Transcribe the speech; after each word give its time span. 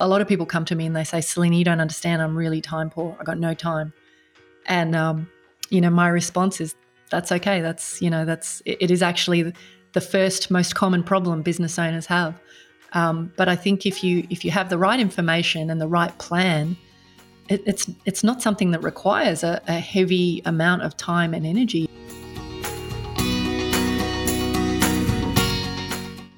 a 0.00 0.08
lot 0.08 0.20
of 0.20 0.28
people 0.28 0.46
come 0.46 0.64
to 0.66 0.74
me 0.74 0.86
and 0.86 0.94
they 0.94 1.04
say, 1.04 1.20
Salena, 1.20 1.56
you 1.56 1.64
don't 1.64 1.80
understand. 1.80 2.22
I'm 2.22 2.36
really 2.36 2.60
time 2.60 2.90
poor. 2.90 3.16
I 3.20 3.24
got 3.24 3.38
no 3.38 3.54
time. 3.54 3.92
And, 4.66 4.94
um, 4.94 5.28
you 5.70 5.80
know, 5.80 5.90
my 5.90 6.08
response 6.08 6.60
is, 6.60 6.74
that's 7.10 7.32
okay. 7.32 7.60
That's, 7.60 8.00
you 8.02 8.10
know, 8.10 8.24
that's, 8.24 8.60
it, 8.64 8.78
it 8.82 8.90
is 8.90 9.02
actually 9.02 9.52
the 9.92 10.00
first 10.00 10.50
most 10.50 10.74
common 10.74 11.02
problem 11.02 11.42
business 11.42 11.78
owners 11.78 12.06
have. 12.06 12.40
Um, 12.92 13.32
but 13.36 13.48
I 13.48 13.56
think 13.56 13.84
if 13.84 14.02
you 14.02 14.26
if 14.30 14.44
you 14.44 14.50
have 14.50 14.70
the 14.70 14.78
right 14.78 14.98
information 14.98 15.70
and 15.70 15.80
the 15.80 15.88
right 15.88 16.16
plan, 16.18 16.76
it, 17.48 17.62
it's 17.66 17.90
it's 18.06 18.24
not 18.24 18.40
something 18.40 18.70
that 18.70 18.82
requires 18.82 19.44
a, 19.44 19.60
a 19.68 19.78
heavy 19.78 20.40
amount 20.44 20.82
of 20.82 20.96
time 20.96 21.34
and 21.34 21.46
energy. 21.46 21.88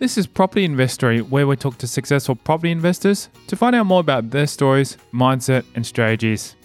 This 0.01 0.17
is 0.17 0.27
Property 0.27 0.65
Investory, 0.65 1.21
where 1.21 1.47
we 1.47 1.57
talk 1.57 1.77
to 1.77 1.87
successful 1.87 2.35
property 2.35 2.71
investors 2.71 3.29
to 3.49 3.55
find 3.55 3.77
out 3.77 3.85
more 3.85 4.01
about 4.01 4.31
their 4.31 4.47
stories, 4.47 4.97
mindset, 5.13 5.67
and 5.75 5.87
strategies. 5.87 6.57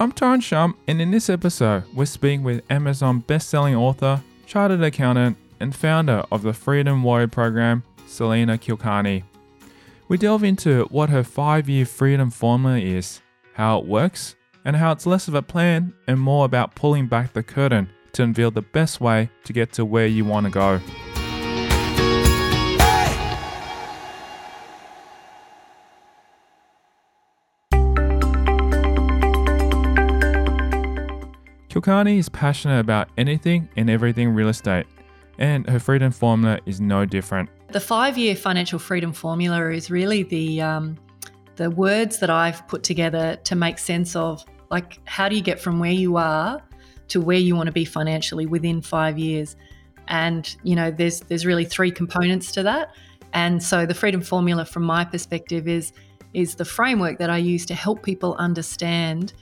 I'm 0.00 0.10
Tyrone 0.12 0.40
Shum, 0.40 0.74
and 0.88 1.02
in 1.02 1.10
this 1.10 1.28
episode, 1.28 1.84
we're 1.92 2.06
speaking 2.06 2.44
with 2.44 2.64
Amazon 2.70 3.18
best-selling 3.18 3.76
author, 3.76 4.22
chartered 4.46 4.82
accountant, 4.82 5.36
and 5.60 5.76
founder 5.76 6.24
of 6.32 6.40
the 6.40 6.54
Freedom 6.54 7.02
Warrior 7.02 7.28
program, 7.28 7.82
Salena 8.06 8.56
Kulkarni. 8.56 9.22
We 10.08 10.16
delve 10.16 10.44
into 10.44 10.84
what 10.84 11.10
her 11.10 11.22
five-year 11.22 11.84
freedom 11.84 12.30
formula 12.30 12.78
is, 12.78 13.20
how 13.52 13.80
it 13.80 13.84
works, 13.84 14.34
and 14.64 14.76
how 14.76 14.92
it's 14.92 15.04
less 15.04 15.28
of 15.28 15.34
a 15.34 15.42
plan 15.42 15.92
and 16.08 16.18
more 16.18 16.46
about 16.46 16.74
pulling 16.74 17.06
back 17.06 17.34
the 17.34 17.42
curtain 17.42 17.90
to 18.16 18.22
unveil 18.22 18.50
the 18.50 18.62
best 18.62 19.00
way 19.00 19.30
to 19.44 19.52
get 19.52 19.72
to 19.74 19.84
where 19.84 20.06
you 20.06 20.24
want 20.24 20.46
to 20.46 20.50
go. 20.50 20.80
Kulkarni 31.68 32.16
is 32.16 32.30
passionate 32.30 32.80
about 32.80 33.08
anything 33.18 33.68
and 33.76 33.90
everything 33.90 34.30
real 34.30 34.48
estate, 34.48 34.86
and 35.38 35.68
her 35.68 35.78
freedom 35.78 36.10
formula 36.10 36.58
is 36.64 36.80
no 36.80 37.04
different. 37.04 37.50
The 37.68 37.80
five-year 37.80 38.34
financial 38.34 38.78
freedom 38.78 39.12
formula 39.12 39.70
is 39.70 39.90
really 39.90 40.22
the 40.22 40.62
um, 40.62 40.96
the 41.56 41.70
words 41.70 42.18
that 42.20 42.30
I've 42.30 42.66
put 42.66 42.82
together 42.82 43.36
to 43.44 43.54
make 43.54 43.78
sense 43.78 44.16
of 44.16 44.42
like 44.70 44.98
how 45.04 45.28
do 45.28 45.36
you 45.36 45.42
get 45.42 45.60
from 45.60 45.78
where 45.78 45.92
you 45.92 46.16
are 46.16 46.62
to 47.08 47.20
where 47.20 47.38
you 47.38 47.56
want 47.56 47.66
to 47.66 47.72
be 47.72 47.84
financially 47.84 48.46
within 48.46 48.80
five 48.82 49.18
years. 49.18 49.56
And 50.08 50.54
you 50.62 50.76
know, 50.76 50.90
there's 50.90 51.20
there's 51.20 51.46
really 51.46 51.64
three 51.64 51.90
components 51.90 52.52
to 52.52 52.62
that. 52.64 52.94
And 53.32 53.62
so 53.62 53.86
the 53.86 53.94
freedom 53.94 54.22
formula, 54.22 54.64
from 54.64 54.84
my 54.84 55.04
perspective, 55.04 55.68
is 55.68 55.92
is 56.32 56.54
the 56.54 56.64
framework 56.64 57.18
that 57.18 57.30
I 57.30 57.38
use 57.38 57.66
to 57.66 57.74
help 57.74 58.02
people 58.02 58.34
understand 58.34 59.32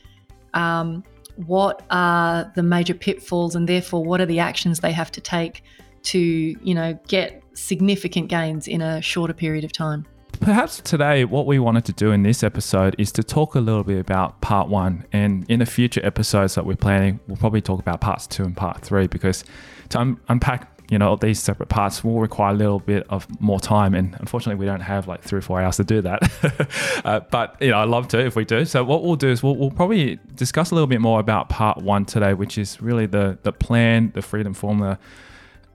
um, 0.54 1.02
what 1.46 1.82
are 1.90 2.52
the 2.54 2.62
major 2.62 2.94
pitfalls, 2.94 3.54
and 3.56 3.68
therefore 3.68 4.04
what 4.04 4.20
are 4.20 4.26
the 4.26 4.38
actions 4.38 4.80
they 4.80 4.92
have 4.92 5.10
to 5.12 5.20
take 5.20 5.62
to 6.04 6.18
you 6.18 6.74
know 6.74 6.98
get 7.08 7.42
significant 7.54 8.28
gains 8.28 8.68
in 8.68 8.80
a 8.80 9.00
shorter 9.00 9.34
period 9.34 9.64
of 9.64 9.72
time. 9.72 10.06
Perhaps 10.40 10.80
today, 10.80 11.24
what 11.24 11.46
we 11.46 11.58
wanted 11.58 11.84
to 11.86 11.92
do 11.92 12.10
in 12.10 12.22
this 12.22 12.42
episode 12.42 12.94
is 12.98 13.12
to 13.12 13.22
talk 13.22 13.54
a 13.54 13.60
little 13.60 13.84
bit 13.84 13.98
about 13.98 14.40
part 14.40 14.68
one. 14.68 15.04
And 15.12 15.44
in 15.48 15.60
the 15.60 15.66
future 15.66 16.00
episodes 16.04 16.54
that 16.54 16.66
we're 16.66 16.76
planning, 16.76 17.20
we'll 17.26 17.36
probably 17.36 17.60
talk 17.60 17.80
about 17.80 18.00
parts 18.00 18.26
two 18.26 18.44
and 18.44 18.56
part 18.56 18.82
three 18.82 19.06
because 19.06 19.44
to 19.90 20.00
un- 20.00 20.20
unpack 20.28 20.70
you 20.90 20.98
know 20.98 21.16
these 21.16 21.42
separate 21.42 21.70
parts 21.70 22.04
will 22.04 22.20
require 22.20 22.52
a 22.52 22.56
little 22.56 22.78
bit 22.78 23.06
of 23.08 23.26
more 23.40 23.58
time. 23.58 23.94
And 23.94 24.14
unfortunately 24.20 24.60
we 24.60 24.66
don't 24.66 24.80
have 24.80 25.08
like 25.08 25.22
three 25.22 25.38
or 25.38 25.42
four 25.42 25.60
hours 25.60 25.76
to 25.78 25.84
do 25.84 26.00
that. 26.02 26.30
Uh, 27.04 27.20
but 27.30 27.56
you 27.60 27.70
know 27.70 27.76
i 27.76 27.84
love 27.84 28.08
to 28.08 28.18
if 28.18 28.34
we 28.34 28.46
do. 28.46 28.64
So 28.64 28.82
what 28.82 29.02
we'll 29.02 29.16
do 29.16 29.28
is 29.28 29.42
we'll, 29.42 29.56
we'll, 29.56 29.70
probably 29.70 30.18
discuss 30.34 30.70
a 30.70 30.74
little 30.74 30.86
bit 30.86 31.02
more 31.02 31.20
about 31.20 31.50
part 31.50 31.78
one 31.78 32.06
today 32.06 32.32
which 32.32 32.56
is 32.56 32.80
really 32.80 33.04
the 33.04 33.38
the 33.42 33.52
plan 33.52 34.10
the 34.14 34.22
freedom 34.22 34.54
formula 34.54 34.98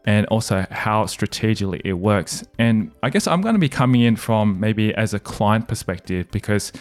and 0.06 0.26
also 0.28 0.66
how 0.72 1.06
strategically 1.06 1.82
it 1.84 1.94
works. 1.94 2.44
And 2.58 2.92
I 3.04 3.10
guess 3.10 3.28
I'm 3.28 3.42
going 3.42 3.56
to 3.56 3.60
be 3.60 3.70
coming 3.70 4.02
in 4.02 4.16
from 4.16 4.60
maybe 4.60 4.94
as 4.96 5.14
a 5.14 5.20
client 5.20 5.68
perspective 5.68 6.30
because 6.32 6.72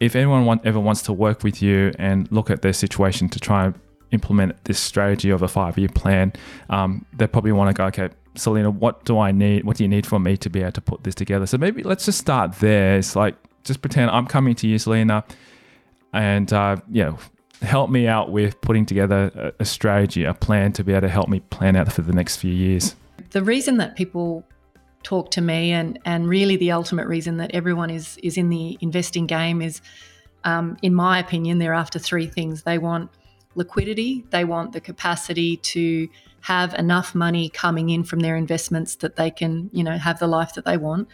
if 0.00 0.16
anyone 0.16 0.46
want, 0.46 0.64
ever 0.64 0.80
wants 0.80 1.02
to 1.02 1.12
work 1.12 1.42
with 1.42 1.60
you 1.60 1.92
and 1.98 2.30
look 2.32 2.50
at 2.50 2.62
their 2.62 2.72
situation 2.72 3.28
to 3.28 3.40
try 3.40 3.66
and 3.66 3.74
implement 4.12 4.64
this 4.64 4.78
strategy 4.78 5.30
of 5.30 5.42
a 5.42 5.48
five 5.48 5.76
year 5.78 5.88
plan, 5.88 6.32
um, 6.70 7.04
they 7.16 7.26
probably 7.26 7.52
want 7.52 7.68
to 7.68 7.74
go, 7.74 7.86
okay, 7.86 8.08
Salena, 8.34 8.70
what 8.70 9.04
do 9.04 9.18
I 9.18 9.32
need? 9.32 9.64
What 9.64 9.76
do 9.76 9.84
you 9.84 9.88
need 9.88 10.06
from 10.06 10.22
me 10.22 10.36
to 10.38 10.48
be 10.48 10.60
able 10.60 10.72
to 10.72 10.80
put 10.80 11.04
this 11.04 11.14
together? 11.14 11.46
So 11.46 11.58
maybe 11.58 11.82
let's 11.82 12.06
just 12.06 12.18
start 12.18 12.54
there. 12.60 12.96
It's 12.96 13.16
like, 13.16 13.34
just 13.64 13.82
pretend 13.82 14.10
I'm 14.10 14.26
coming 14.26 14.54
to 14.56 14.66
you, 14.66 14.78
Salena, 14.78 15.24
and 16.12 16.50
uh, 16.52 16.76
you 16.90 17.04
know, 17.04 17.18
help 17.62 17.90
me 17.90 18.06
out 18.06 18.30
with 18.30 18.60
putting 18.60 18.86
together 18.86 19.52
a, 19.58 19.64
strategy, 19.64 20.24
a 20.24 20.34
plan 20.34 20.72
to 20.72 20.84
be 20.84 20.92
able 20.92 21.02
to 21.02 21.08
help 21.08 21.28
me 21.28 21.40
plan 21.40 21.76
out 21.76 21.92
for 21.92 22.02
the 22.02 22.12
next 22.12 22.36
few 22.36 22.52
years. 22.52 22.94
The 23.30 23.42
reason 23.42 23.76
that 23.76 23.96
people 23.96 24.44
talk 25.02 25.30
to 25.30 25.40
me 25.40 25.72
and 25.72 25.98
and 26.04 26.28
really 26.28 26.56
the 26.56 26.72
ultimate 26.72 27.06
reason 27.06 27.38
that 27.38 27.50
everyone 27.54 27.90
is 27.90 28.18
is 28.22 28.36
in 28.36 28.50
the 28.50 28.76
investing 28.80 29.26
game 29.26 29.62
is 29.62 29.80
um, 30.44 30.76
in 30.82 30.94
my 30.94 31.18
opinion 31.18 31.58
they're 31.58 31.74
after 31.74 31.98
three 31.98 32.26
things 32.26 32.64
they 32.64 32.76
want 32.76 33.10
liquidity 33.54 34.24
they 34.30 34.44
want 34.44 34.72
the 34.72 34.80
capacity 34.80 35.56
to 35.56 36.06
have 36.42 36.74
enough 36.74 37.14
money 37.14 37.48
coming 37.48 37.90
in 37.90 38.04
from 38.04 38.20
their 38.20 38.36
investments 38.36 38.96
that 38.96 39.16
they 39.16 39.30
can 39.30 39.70
you 39.72 39.82
know 39.82 39.96
have 39.96 40.18
the 40.18 40.26
life 40.26 40.52
that 40.54 40.66
they 40.66 40.76
want 40.76 41.08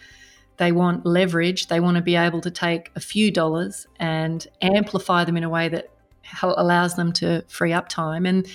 they 0.56 0.72
want 0.72 1.06
leverage 1.06 1.68
they 1.68 1.78
want 1.78 1.96
to 1.96 2.02
be 2.02 2.16
able 2.16 2.40
to 2.40 2.50
take 2.50 2.90
a 2.96 3.00
few 3.00 3.30
dollars 3.30 3.86
and 4.00 4.48
amplify 4.62 5.24
them 5.24 5.36
in 5.36 5.44
a 5.44 5.48
way 5.48 5.68
that 5.68 5.90
allows 6.42 6.96
them 6.96 7.12
to 7.14 7.44
free 7.48 7.72
up 7.72 7.88
time. 7.88 8.26
And 8.26 8.46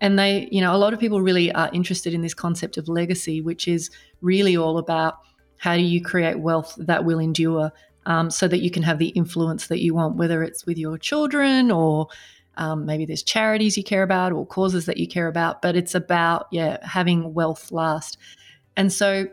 and 0.00 0.18
they 0.18 0.48
you 0.50 0.60
know 0.60 0.74
a 0.74 0.78
lot 0.78 0.92
of 0.92 1.00
people 1.00 1.20
really 1.20 1.52
are 1.52 1.70
interested 1.72 2.14
in 2.14 2.22
this 2.22 2.34
concept 2.34 2.76
of 2.76 2.88
legacy 2.88 3.40
which 3.40 3.66
is 3.66 3.90
really 4.20 4.56
all 4.56 4.78
about 4.78 5.18
how 5.58 5.76
do 5.76 5.82
you 5.82 6.00
create 6.00 6.38
wealth 6.38 6.74
that 6.78 7.04
will 7.04 7.18
endure 7.18 7.72
um, 8.06 8.30
so 8.30 8.48
that 8.48 8.60
you 8.60 8.70
can 8.70 8.82
have 8.82 8.98
the 8.98 9.08
influence 9.08 9.66
that 9.66 9.80
you 9.80 9.94
want 9.94 10.16
whether 10.16 10.42
it's 10.42 10.66
with 10.66 10.78
your 10.78 10.98
children 10.98 11.70
or 11.70 12.08
um, 12.56 12.86
maybe 12.86 13.06
there's 13.06 13.22
charities 13.22 13.76
you 13.76 13.84
care 13.84 14.02
about 14.02 14.32
or 14.32 14.46
causes 14.46 14.86
that 14.86 14.96
you 14.96 15.06
care 15.06 15.28
about 15.28 15.62
but 15.62 15.76
it's 15.76 15.94
about 15.94 16.46
yeah 16.50 16.78
having 16.86 17.34
wealth 17.34 17.70
last. 17.72 18.18
And 18.76 18.92
so 18.92 19.26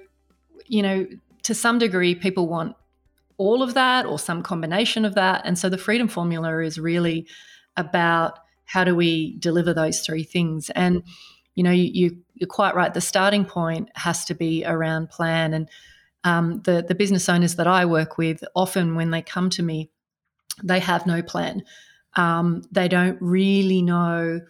you 0.67 0.81
know 0.81 1.07
to 1.44 1.53
some 1.53 1.78
degree 1.78 2.16
people 2.16 2.47
want 2.47 2.75
all 3.38 3.61
of 3.61 3.73
that 3.73 4.05
or 4.05 4.17
some 4.17 4.41
combination 4.41 5.03
of 5.03 5.16
that. 5.16 5.41
And 5.44 5.59
so 5.59 5.67
the 5.67 5.78
freedom 5.78 6.07
formula 6.07 6.59
is 6.59 6.79
really 6.79 7.28
about 7.78 8.40
how 8.66 8.84
do 8.84 8.96
we 8.96 9.38
deliver 9.40 9.74
those 9.74 10.02
three 10.02 10.24
things. 10.24 10.69
And 10.72 11.03
you 11.53 11.63
know 11.63 11.72
you, 11.72 11.90
you 12.34 12.46
are 12.46 12.47
quite 12.47 12.75
right. 12.75 12.94
The 12.94 13.02
starting 13.02 13.46
point 13.46 13.90
has 13.96 14.25
to 14.25 14.36
be 14.36 14.63
around 14.66 15.09
plan. 15.09 15.53
And 15.53 15.69
um, 16.24 16.62
the 16.64 16.84
the 16.88 16.96
business 16.96 17.30
owners 17.30 17.56
that 17.56 17.68
I 17.68 17.85
work 17.85 18.18
with 18.18 18.44
often 18.56 18.96
when 18.96 19.12
they 19.12 19.22
come 19.22 19.50
to 19.52 19.64
me 19.64 19.91
they 20.64 20.80
have 20.80 21.06
no 21.06 21.22
plan. 21.22 21.64
Um, 22.16 22.64
they 22.72 22.88
don't 22.88 23.18
really 23.22 23.81
know 23.81 24.41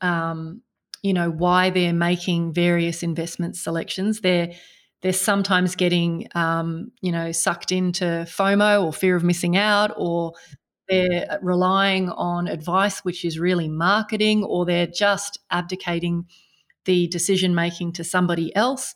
um, 0.00 0.62
you 1.02 1.12
know 1.12 1.30
why 1.30 1.70
they're 1.70 1.92
making 1.92 2.52
various 2.52 3.02
investment 3.02 3.56
selections. 3.56 4.20
They're 4.20 4.52
they're 5.02 5.12
sometimes 5.12 5.76
getting 5.76 6.28
um, 6.34 6.92
you 7.00 7.12
know 7.12 7.32
sucked 7.32 7.72
into 7.72 8.04
FOMO 8.04 8.84
or 8.84 8.92
fear 8.92 9.16
of 9.16 9.24
missing 9.24 9.56
out 9.56 9.92
or 9.96 10.32
they're 10.90 11.38
relying 11.40 12.10
on 12.10 12.48
advice 12.48 13.00
which 13.00 13.24
is 13.24 13.38
really 13.38 13.68
marketing, 13.68 14.44
or 14.44 14.66
they're 14.66 14.86
just 14.86 15.38
abdicating 15.50 16.26
the 16.84 17.06
decision 17.08 17.54
making 17.54 17.92
to 17.92 18.04
somebody 18.04 18.54
else. 18.56 18.94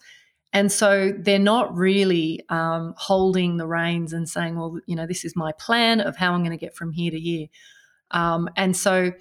And 0.52 0.70
so 0.70 1.12
they're 1.19 1.38
not 1.38 1.76
really 1.76 2.41
um, 2.49 2.94
holding 2.96 3.56
the 3.56 3.67
reins 3.67 4.12
and 4.12 4.29
saying, 4.29 4.56
well, 4.56 4.79
you 4.87 4.94
know, 4.94 5.06
this 5.06 5.25
is 5.25 5.35
my 5.35 5.52
plan 5.52 6.00
of 6.00 6.17
how 6.17 6.32
I'm 6.32 6.41
going 6.41 6.56
to 6.56 6.56
get 6.56 6.76
from 6.76 6.93
here 6.93 7.11
to 7.11 7.19
here. 7.19 7.49
Um, 8.12 8.49
and 8.56 8.76
so, 8.76 9.12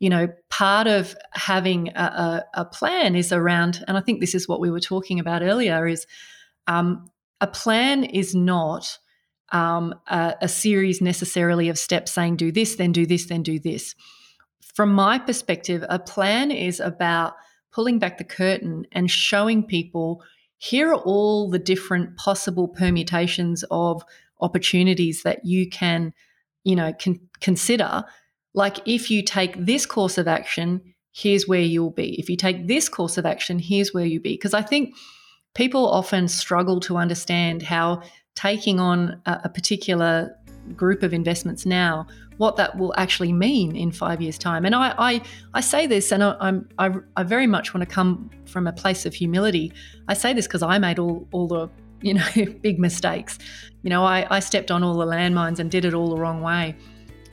you 0.00 0.10
know, 0.10 0.28
part 0.50 0.86
of 0.86 1.16
having 1.32 1.88
a, 1.94 2.44
a, 2.54 2.60
a, 2.60 2.64
plan 2.66 3.16
is 3.16 3.32
around, 3.32 3.82
and 3.88 3.96
I 3.96 4.00
think 4.00 4.20
this 4.20 4.34
is 4.34 4.46
what 4.46 4.60
we 4.60 4.70
were 4.70 4.80
talking 4.80 5.18
about 5.18 5.42
earlier, 5.42 5.86
is 5.86 6.06
um, 6.66 7.10
a 7.40 7.46
plan 7.46 8.04
is 8.04 8.34
not 8.34 8.98
um, 9.52 9.94
a, 10.08 10.34
a 10.40 10.48
series 10.48 11.00
necessarily 11.00 11.68
of 11.68 11.78
steps 11.78 12.12
saying 12.12 12.36
do 12.36 12.50
this, 12.50 12.76
then 12.76 12.92
do 12.92 13.06
this, 13.06 13.26
then 13.26 13.42
do 13.42 13.58
this. 13.58 13.94
From 14.74 14.92
my 14.92 15.18
perspective, 15.18 15.84
a 15.88 15.98
plan 15.98 16.50
is 16.50 16.80
about 16.80 17.34
pulling 17.70 17.98
back 17.98 18.18
the 18.18 18.24
curtain 18.24 18.86
and 18.92 19.10
showing 19.10 19.62
people 19.62 20.22
here 20.58 20.90
are 20.90 20.96
all 20.96 21.50
the 21.50 21.58
different 21.58 22.16
possible 22.16 22.68
permutations 22.68 23.64
of 23.70 24.02
opportunities 24.40 25.24
that 25.24 25.44
you 25.44 25.68
can, 25.68 26.14
you 26.62 26.76
know, 26.76 26.92
consider. 27.40 28.04
Like 28.54 28.78
if 28.86 29.10
you 29.10 29.22
take 29.22 29.56
this 29.56 29.86
course 29.86 30.18
of 30.18 30.28
action, 30.28 30.94
here's 31.12 31.48
where 31.48 31.60
you'll 31.60 31.90
be. 31.90 32.18
If 32.18 32.30
you 32.30 32.36
take 32.36 32.68
this 32.68 32.88
course 32.88 33.18
of 33.18 33.26
action, 33.26 33.58
here's 33.58 33.92
where 33.92 34.04
you'll 34.04 34.22
be. 34.22 34.34
Because 34.34 34.54
I 34.54 34.62
think 34.62 34.94
people 35.54 35.88
often 35.88 36.28
struggle 36.28 36.80
to 36.80 36.96
understand 36.96 37.62
how 37.62 38.02
taking 38.34 38.80
on 38.80 39.20
a, 39.26 39.42
a 39.44 39.48
particular 39.48 40.36
group 40.76 41.02
of 41.02 41.12
investments 41.12 41.66
now, 41.66 42.06
what 42.38 42.56
that 42.56 42.76
will 42.76 42.94
actually 42.96 43.32
mean 43.32 43.76
in 43.76 43.92
five 43.92 44.20
years' 44.20 44.38
time. 44.38 44.64
And 44.64 44.74
I, 44.74 44.94
I, 44.98 45.22
I 45.54 45.60
say 45.60 45.86
this, 45.86 46.12
and 46.12 46.22
I, 46.22 46.36
I'm, 46.40 46.68
I, 46.78 46.90
I 47.16 47.22
very 47.22 47.46
much 47.46 47.74
want 47.74 47.88
to 47.88 47.94
come 47.94 48.30
from 48.46 48.66
a 48.66 48.72
place 48.72 49.06
of 49.06 49.14
humility. 49.14 49.72
I 50.08 50.14
say 50.14 50.32
this 50.32 50.46
because 50.46 50.62
I 50.62 50.78
made 50.78 50.98
all, 50.98 51.26
all 51.32 51.46
the 51.46 51.68
you 52.00 52.14
know 52.14 52.26
big 52.62 52.78
mistakes. 52.78 53.38
You 53.82 53.90
know, 53.90 54.04
I, 54.04 54.26
I 54.30 54.40
stepped 54.40 54.70
on 54.70 54.82
all 54.82 54.94
the 54.94 55.06
landmines 55.06 55.58
and 55.58 55.70
did 55.70 55.84
it 55.84 55.94
all 55.94 56.08
the 56.08 56.16
wrong 56.16 56.40
way. 56.42 56.76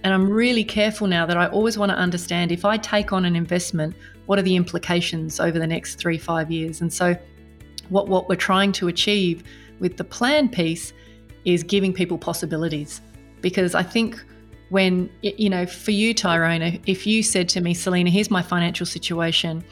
And 0.03 0.13
I'm 0.13 0.29
really 0.29 0.63
careful 0.63 1.07
now 1.07 1.25
that 1.25 1.37
I 1.37 1.47
always 1.47 1.77
want 1.77 1.91
to 1.91 1.97
understand 1.97 2.51
if 2.51 2.63
I 2.63 2.77
take 2.77 3.11
on 3.11 3.25
an 3.25 3.35
investment, 3.35 3.95
what 4.27 4.39
are 4.39 4.43
the 4.43 4.55
implications 4.55 5.39
over 5.39 5.59
the 5.59 5.67
next 5.67 5.95
three, 5.95 6.17
five 6.17 6.49
years? 6.49 6.79
And 6.81 6.91
so, 6.91 7.17
what, 7.89 8.07
what 8.07 8.29
we're 8.29 8.35
trying 8.35 8.71
to 8.73 8.87
achieve 8.87 9.43
with 9.79 9.97
the 9.97 10.03
plan 10.03 10.49
piece 10.49 10.93
is 11.45 11.63
giving 11.63 11.93
people 11.93 12.17
possibilities. 12.17 13.01
Because 13.41 13.75
I 13.75 13.83
think 13.83 14.23
when, 14.69 15.09
you 15.21 15.49
know, 15.49 15.65
for 15.65 15.91
you, 15.91 16.13
Tyrone, 16.13 16.79
if 16.85 17.07
you 17.07 17.23
said 17.23 17.49
to 17.49 17.61
me, 17.61 17.73
Salena, 17.73 18.09
here's 18.09 18.29
my 18.29 18.41
financial 18.41 18.85
situation, 18.85 19.63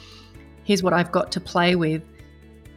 here's 0.64 0.82
what 0.82 0.94
I've 0.94 1.12
got 1.12 1.32
to 1.34 1.40
play 1.40 1.76
with. 1.76 2.02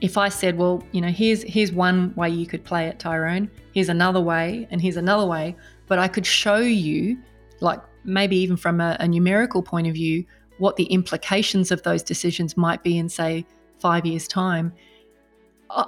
If 0.01 0.17
I 0.17 0.29
said, 0.29 0.57
well, 0.57 0.83
you 0.93 1.01
know, 1.01 1.09
here's 1.09 1.43
here's 1.43 1.73
one 1.73 2.15
way 2.15 2.31
you 2.31 2.47
could 2.47 2.65
play 2.65 2.87
it, 2.87 2.99
Tyrone. 2.99 3.51
Here's 3.75 3.91
another 3.91 4.21
way, 4.21 4.67
and 4.71 4.81
here's 4.81 4.97
another 4.97 5.27
way. 5.27 5.57
But 5.87 5.99
I 5.99 6.09
could 6.09 6.25
show 6.25 6.57
you 6.57 7.19
like 7.61 7.81
maybe 8.05 8.37
even 8.37 8.57
from 8.57 8.81
a, 8.81 8.97
a 9.01 9.07
numerical 9.07 9.63
point 9.63 9.87
of 9.87 9.95
view, 9.95 10.25
what 10.59 10.77
the 10.77 10.85
implications 10.85 11.71
of 11.71 11.83
those 11.83 12.03
decisions 12.03 12.57
might 12.57 12.83
be 12.83 12.99
in, 12.99 13.09
say, 13.09 13.45
five 13.79 14.07
years' 14.07 14.27
time. 14.27 14.73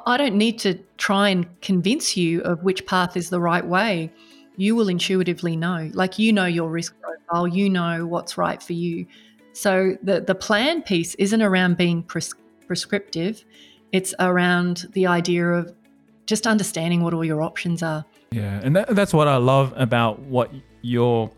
I 0.06 0.17
don't 0.17 0.37
need 0.37 0.58
to 0.61 0.79
try 0.96 1.29
and 1.29 1.61
convince 1.61 2.17
you 2.17 2.40
of 2.43 2.62
which 2.62 2.87
path 2.87 3.17
is 3.17 3.31
the 3.31 3.40
right 3.40 3.67
way. 3.67 4.12
You 4.56 4.76
will 4.76 4.88
intuitively 4.88 5.56
know. 5.56 5.90
Like 5.93 6.19
you 6.19 6.32
know 6.32 6.46
your 6.46 6.70
risk 6.70 6.94
profile, 7.00 7.49
you 7.49 7.69
know 7.69 8.06
what's 8.06 8.38
right 8.38 8.62
for 8.62 8.75
you. 8.75 9.06
So 9.52 9.96
the 10.02 10.20
the 10.20 10.34
plan 10.34 10.82
piece 10.82 11.14
isn't 11.17 11.43
around 11.43 11.76
being 11.76 12.02
pres- 12.02 12.34
prescriptive. 12.67 13.44
It's 13.93 14.14
around 14.19 14.87
the 14.93 15.06
idea 15.06 15.46
of 15.49 15.75
just 16.26 16.46
understanding 16.46 17.02
what 17.02 17.12
all 17.12 17.25
your 17.25 17.43
options 17.43 17.82
are. 17.82 18.05
Yeah, 18.31 18.61
and 18.62 18.76
that, 18.76 18.88
that's 18.94 19.12
what 19.12 19.28
I 19.28 19.37
love 19.37 19.75
about 19.76 20.20
what 20.20 20.50
your 20.81 21.31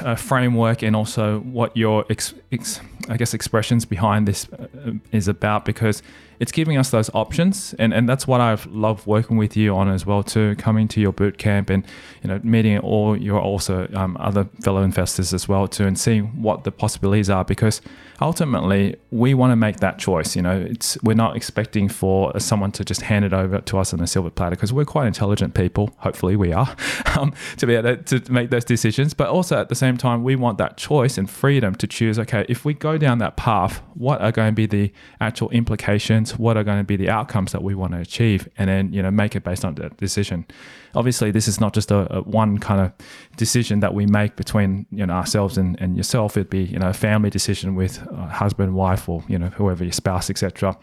uh, 0.00 0.14
framework 0.14 0.82
and 0.82 0.94
also 0.94 1.40
what 1.40 1.76
your 1.76 2.04
ex, 2.08 2.34
ex, 2.52 2.80
I 3.08 3.16
guess 3.16 3.34
expressions 3.34 3.84
behind 3.84 4.28
this 4.28 4.48
uh, 4.52 4.92
is 5.12 5.28
about 5.28 5.64
because 5.64 6.02
it's 6.40 6.52
giving 6.52 6.76
us 6.76 6.90
those 6.90 7.10
options 7.14 7.74
and, 7.78 7.92
and 7.92 8.08
that's 8.08 8.26
what 8.26 8.40
I've 8.40 8.66
loved 8.66 9.06
working 9.06 9.36
with 9.36 9.56
you 9.56 9.74
on 9.74 9.88
as 9.88 10.06
well 10.06 10.22
too 10.22 10.54
coming 10.56 10.86
to 10.88 11.00
your 11.00 11.12
boot 11.12 11.38
camp 11.38 11.70
and 11.70 11.84
you 12.22 12.28
know 12.28 12.40
meeting 12.42 12.78
all 12.78 13.16
your 13.16 13.40
also 13.40 13.88
um, 13.94 14.16
other 14.20 14.44
fellow 14.62 14.82
investors 14.82 15.34
as 15.34 15.48
well 15.48 15.66
too 15.66 15.84
and 15.84 15.98
seeing 15.98 16.26
what 16.42 16.64
the 16.64 16.70
possibilities 16.70 17.28
are 17.28 17.44
because 17.44 17.80
ultimately 18.20 18.96
we 19.10 19.34
want 19.34 19.50
to 19.50 19.56
make 19.56 19.78
that 19.78 19.98
choice 19.98 20.36
you 20.36 20.42
know? 20.42 20.60
It's 20.60 21.00
we're 21.02 21.14
not 21.14 21.36
expecting 21.36 21.88
for 21.88 22.38
someone 22.38 22.72
to 22.72 22.84
just 22.84 23.02
hand 23.02 23.24
it 23.24 23.32
over 23.32 23.60
to 23.60 23.78
us 23.78 23.92
on 23.92 24.00
a 24.00 24.06
silver 24.06 24.30
platter 24.30 24.56
because 24.56 24.72
we're 24.72 24.84
quite 24.84 25.06
intelligent 25.06 25.54
people 25.54 25.90
hopefully 25.98 26.36
we 26.36 26.52
are 26.52 26.76
um, 27.18 27.32
to 27.56 27.66
be 27.66 27.74
able 27.74 27.96
to 27.96 28.32
make 28.32 28.50
those 28.50 28.64
decisions 28.64 29.14
but 29.14 29.28
also 29.28 29.60
at 29.60 29.68
the 29.68 29.74
same 29.74 29.96
time 29.96 30.22
we 30.22 30.36
want 30.36 30.58
that 30.58 30.76
choice 30.76 31.18
and 31.18 31.28
freedom 31.28 31.74
to 31.74 31.86
choose 31.86 32.18
okay 32.18 32.44
if 32.48 32.64
we 32.64 32.74
go 32.74 32.97
down 32.98 33.18
that 33.18 33.36
path 33.36 33.82
what 33.94 34.20
are 34.20 34.32
going 34.32 34.50
to 34.50 34.54
be 34.54 34.66
the 34.66 34.92
actual 35.20 35.50
implications 35.50 36.38
what 36.38 36.56
are 36.56 36.64
going 36.64 36.78
to 36.78 36.84
be 36.84 36.96
the 36.96 37.08
outcomes 37.08 37.52
that 37.52 37.62
we 37.62 37.74
want 37.74 37.92
to 37.92 37.98
achieve, 37.98 38.48
and 38.58 38.68
then 38.68 38.92
you 38.92 39.02
know 39.02 39.10
make 39.10 39.36
it 39.36 39.44
based 39.44 39.64
on 39.64 39.74
that 39.76 39.96
decision. 39.96 40.46
Obviously, 40.94 41.30
this 41.30 41.46
is 41.48 41.60
not 41.60 41.74
just 41.74 41.90
a, 41.90 42.16
a 42.16 42.22
one 42.22 42.58
kind 42.58 42.80
of 42.80 42.92
decision 43.36 43.80
that 43.80 43.94
we 43.94 44.06
make 44.06 44.36
between 44.36 44.86
you 44.90 45.06
know 45.06 45.14
ourselves 45.14 45.58
and, 45.58 45.80
and 45.80 45.96
yourself. 45.96 46.36
It'd 46.36 46.50
be 46.50 46.64
you 46.64 46.78
know 46.78 46.88
a 46.88 46.94
family 46.94 47.30
decision 47.30 47.74
with 47.74 47.98
husband, 48.30 48.74
wife, 48.74 49.08
or 49.08 49.24
you 49.28 49.38
know 49.38 49.48
whoever 49.48 49.84
your 49.84 49.92
spouse, 49.92 50.30
etc. 50.30 50.76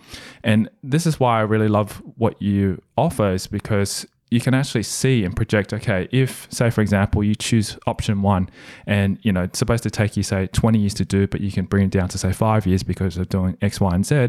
And 0.44 0.70
this 0.84 1.06
is 1.06 1.20
why 1.20 1.40
I 1.40 1.42
really 1.42 1.68
love 1.68 2.02
what 2.18 2.42
you 2.42 2.82
offer, 2.98 3.32
is 3.32 3.48
because 3.48 4.06
you 4.36 4.42
can 4.42 4.54
actually 4.54 4.84
see 4.84 5.24
and 5.24 5.34
project 5.34 5.74
okay 5.74 6.10
if 6.12 6.46
say 6.52 6.70
for 6.70 6.82
example 6.82 7.24
you 7.24 7.34
choose 7.34 7.80
option 7.88 8.22
one 8.22 8.50
and 8.86 9.18
you 9.22 9.32
know 9.32 9.44
it's 9.44 9.58
supposed 9.58 9.82
to 9.82 9.90
take 9.90 10.18
you 10.18 10.24
say 10.24 10.46
20 10.48 10.78
years 10.78 10.94
to 10.94 11.06
do 11.06 11.26
but 11.26 11.40
you 11.40 11.54
can 11.54 11.64
bring 11.64 11.86
it 11.86 11.92
down 11.92 12.10
to 12.10 12.18
say 12.18 12.34
five 12.34 12.68
years 12.68 12.84
because 12.84 13.16
of 13.18 13.30
doing 13.30 13.58
x 13.62 13.80
y 13.80 13.96
and 13.96 14.06
z. 14.06 14.28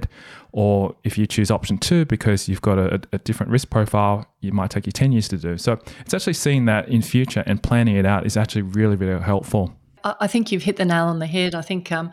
Or 0.52 0.94
if 1.02 1.18
you 1.18 1.26
choose 1.26 1.50
option 1.50 1.76
two 1.76 2.04
because 2.04 2.48
you've 2.48 2.62
got 2.62 2.78
a, 2.78 3.00
a 3.12 3.18
different 3.18 3.50
risk 3.50 3.68
profile 3.68 4.24
it 4.42 4.52
might 4.52 4.70
take 4.70 4.86
you 4.86 4.92
10 4.92 5.10
years 5.10 5.26
to 5.28 5.38
do. 5.38 5.58
So 5.58 5.72
it's 6.00 6.14
actually 6.14 6.34
seeing 6.34 6.66
that 6.66 6.88
in 6.88 7.02
future 7.02 7.42
and 7.44 7.60
planning 7.60 7.96
it 7.96 8.06
out 8.06 8.24
is 8.26 8.36
actually 8.36 8.62
really 8.62 8.94
really 8.94 9.20
helpful. 9.20 9.74
I 10.04 10.28
think 10.28 10.52
you've 10.52 10.62
hit 10.62 10.76
the 10.76 10.84
nail 10.84 11.06
on 11.06 11.18
the 11.18 11.26
head. 11.26 11.56
I 11.56 11.62
think 11.62 11.90
um, 11.90 12.12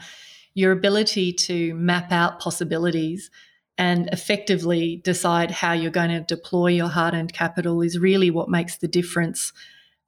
your 0.56 0.72
ability 0.72 1.32
to 1.34 1.76
map 1.76 2.12
out 2.12 2.40
possibilities 2.40 3.30
and 3.78 4.08
effectively 4.12 5.02
decide 5.04 5.50
how 5.50 5.74
you're 5.74 5.92
going 5.92 6.10
to 6.10 6.22
deploy 6.22 6.68
your 6.68 6.90
hard 6.90 7.14
earned 7.14 7.34
capital 7.34 7.82
is 7.82 7.98
really 7.98 8.30
what 8.30 8.50
makes 8.50 8.78
the 8.78 8.88
difference 8.88 9.52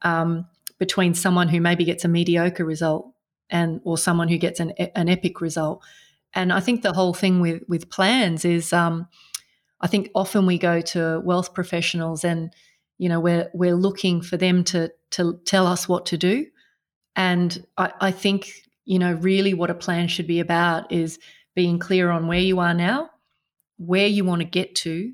um, 0.04 0.46
between 0.78 1.14
someone 1.14 1.48
who 1.48 1.60
maybe 1.60 1.84
gets 1.84 2.06
a 2.06 2.08
mediocre 2.08 2.66
result 2.66 3.12
and 3.50 3.82
or 3.84 3.98
someone 3.98 4.28
who 4.28 4.38
gets 4.38 4.60
an, 4.60 4.72
an 4.96 5.10
epic 5.10 5.42
result. 5.42 5.84
And 6.34 6.54
I 6.54 6.60
think 6.60 6.82
the 6.82 6.94
whole 6.94 7.14
thing 7.14 7.40
with 7.40 7.64
with 7.68 7.90
plans 7.90 8.46
is, 8.46 8.72
um, 8.72 9.08
I 9.82 9.88
think 9.88 10.10
often 10.14 10.46
we 10.46 10.58
go 10.58 10.82
to 10.82 11.22
wealth 11.24 11.54
professionals 11.54 12.24
and 12.24 12.54
you 12.98 13.10
know 13.10 13.20
we're 13.20 13.50
we're 13.54 13.76
looking 13.76 14.22
for 14.22 14.38
them 14.38 14.64
to 14.66 14.92
to 15.12 15.40
tell 15.46 15.66
us 15.66 15.90
what 15.90 16.06
to 16.08 16.18
do. 16.18 16.46
And 17.16 17.66
I, 17.78 17.92
I 18.00 18.12
think 18.12 18.52
you 18.84 19.00
know 19.00 19.14
really 19.14 19.54
what 19.56 19.72
a 19.72 19.76
plan 19.76 20.08
should 20.08 20.28
be 20.28 20.40
about 20.40 20.92
is 20.92 21.18
being 21.56 21.80
clear 21.80 22.12
on 22.12 22.28
where 22.28 22.40
you 22.40 22.60
are 22.60 22.74
now 22.74 23.10
where 23.78 24.08
you 24.08 24.24
want 24.24 24.42
to 24.42 24.48
get 24.48 24.76
to, 24.76 25.12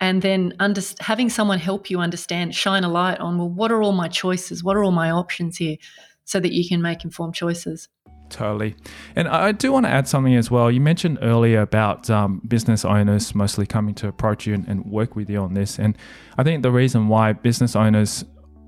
and 0.00 0.22
then 0.22 0.54
under, 0.58 0.80
having 1.00 1.28
someone 1.28 1.58
help 1.58 1.90
you 1.90 2.00
understand, 2.00 2.54
shine 2.54 2.84
a 2.84 2.88
light 2.88 3.20
on, 3.20 3.36
well, 3.36 3.50
what 3.50 3.70
are 3.70 3.82
all 3.82 3.92
my 3.92 4.08
choices? 4.08 4.64
What 4.64 4.76
are 4.76 4.82
all 4.82 4.92
my 4.92 5.10
options 5.10 5.58
here? 5.58 5.76
So 6.24 6.40
that 6.40 6.52
you 6.52 6.66
can 6.66 6.80
make 6.80 7.04
informed 7.04 7.34
choices. 7.34 7.88
Totally. 8.30 8.76
And 9.16 9.28
I 9.28 9.52
do 9.52 9.72
want 9.72 9.86
to 9.86 9.90
add 9.90 10.08
something 10.08 10.36
as 10.36 10.50
well. 10.50 10.70
You 10.70 10.80
mentioned 10.80 11.18
earlier 11.20 11.60
about 11.60 12.08
um, 12.08 12.40
business 12.46 12.84
owners 12.84 13.34
mostly 13.34 13.66
coming 13.66 13.94
to 13.96 14.08
approach 14.08 14.46
you 14.46 14.54
and, 14.54 14.66
and, 14.68 14.86
work 14.86 15.16
with 15.16 15.28
you 15.28 15.38
on 15.38 15.54
this. 15.54 15.78
And 15.78 15.98
I 16.38 16.44
think 16.44 16.62
the 16.62 16.70
reason 16.70 17.08
why 17.08 17.32
business 17.32 17.74
owners 17.74 18.24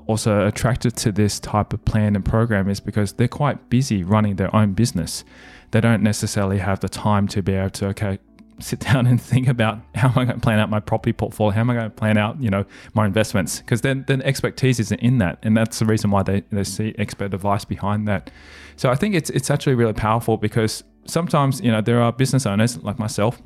also 0.06 0.47
attracted 0.47 0.97
to 0.97 1.12
this 1.12 1.38
type 1.38 1.73
of 1.73 1.85
plan 1.85 2.16
and 2.16 2.25
program 2.25 2.68
is 2.68 2.80
because 2.80 3.12
they're 3.12 3.28
quite 3.28 3.71
busy 3.71 4.02
running 4.02 4.37
their 4.37 4.54
own 4.54 4.73
business. 4.73 5.25
They 5.71 5.80
don't 5.80 6.02
necessarily 6.02 6.59
have 6.59 6.80
the 6.80 6.88
time 6.88 7.28
to 7.28 7.42
be 7.42 7.54
able 7.54 7.71
to, 7.71 7.87
okay, 7.88 8.18
sit 8.59 8.80
down 8.80 9.06
and 9.06 9.21
think 9.21 9.49
about 9.49 9.80
how 9.94 10.09
am 10.09 10.18
I 10.18 10.25
going 10.25 10.38
to 10.38 10.40
plan 10.40 10.59
out 10.59 10.71
my 10.71 10.80
property 10.80 11.12
portfolio? 11.12 11.52
How 11.52 11.61
am 11.61 11.71
I 11.71 11.75
going 11.75 11.90
to 11.90 11.97
plan 11.97 12.16
out, 12.16 12.40
you 12.42 12.50
know, 12.50 12.64
my 12.94 13.06
investments? 13.06 13.61
Because 13.61 13.80
then, 13.80 14.04
then 14.06 14.23
expertise 14.23 14.80
isn't 14.80 15.00
in 15.00 15.18
that, 15.18 15.38
and 15.42 15.56
that's 15.56 15.78
the 15.78 15.87
reason 15.87 16.11
why 16.11 16.23
they, 16.23 16.42
they 16.50 16.64
see 16.64 16.94
expert 16.99 17.35
advice 17.35 17.64
behind 17.64 18.06
that. 18.09 18.30
So 18.76 18.90
I 18.90 18.94
think 18.94 19.14
it's 19.14 19.30
it's 19.30 19.50
actually 19.50 19.75
really 19.75 19.92
powerful 19.92 20.37
because 20.37 20.82
sometimes 21.04 21.61
you 21.61 21.71
know 21.71 21.80
there 21.80 22.00
are 22.00 22.12
business 22.12 22.47
owners 22.47 22.78
like 22.78 22.99
myself 22.99 23.40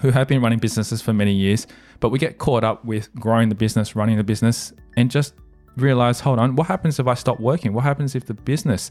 who 0.00 0.10
have 0.10 0.28
been 0.28 0.40
running 0.40 0.58
businesses 0.58 1.02
for 1.02 1.12
many 1.12 1.32
years, 1.32 1.66
but 2.00 2.10
we 2.10 2.18
get 2.18 2.38
caught 2.38 2.64
up 2.64 2.84
with 2.84 3.12
growing 3.14 3.48
the 3.48 3.54
business, 3.54 3.94
running 3.94 4.16
the 4.16 4.24
business, 4.24 4.72
and 4.96 5.10
just 5.10 5.34
realize, 5.76 6.20
hold 6.20 6.38
on, 6.38 6.56
what 6.56 6.66
happens 6.66 6.98
if 6.98 7.06
I 7.06 7.14
stop 7.14 7.40
working? 7.40 7.72
What 7.72 7.84
happens 7.84 8.14
if 8.14 8.26
the 8.26 8.34
business 8.34 8.90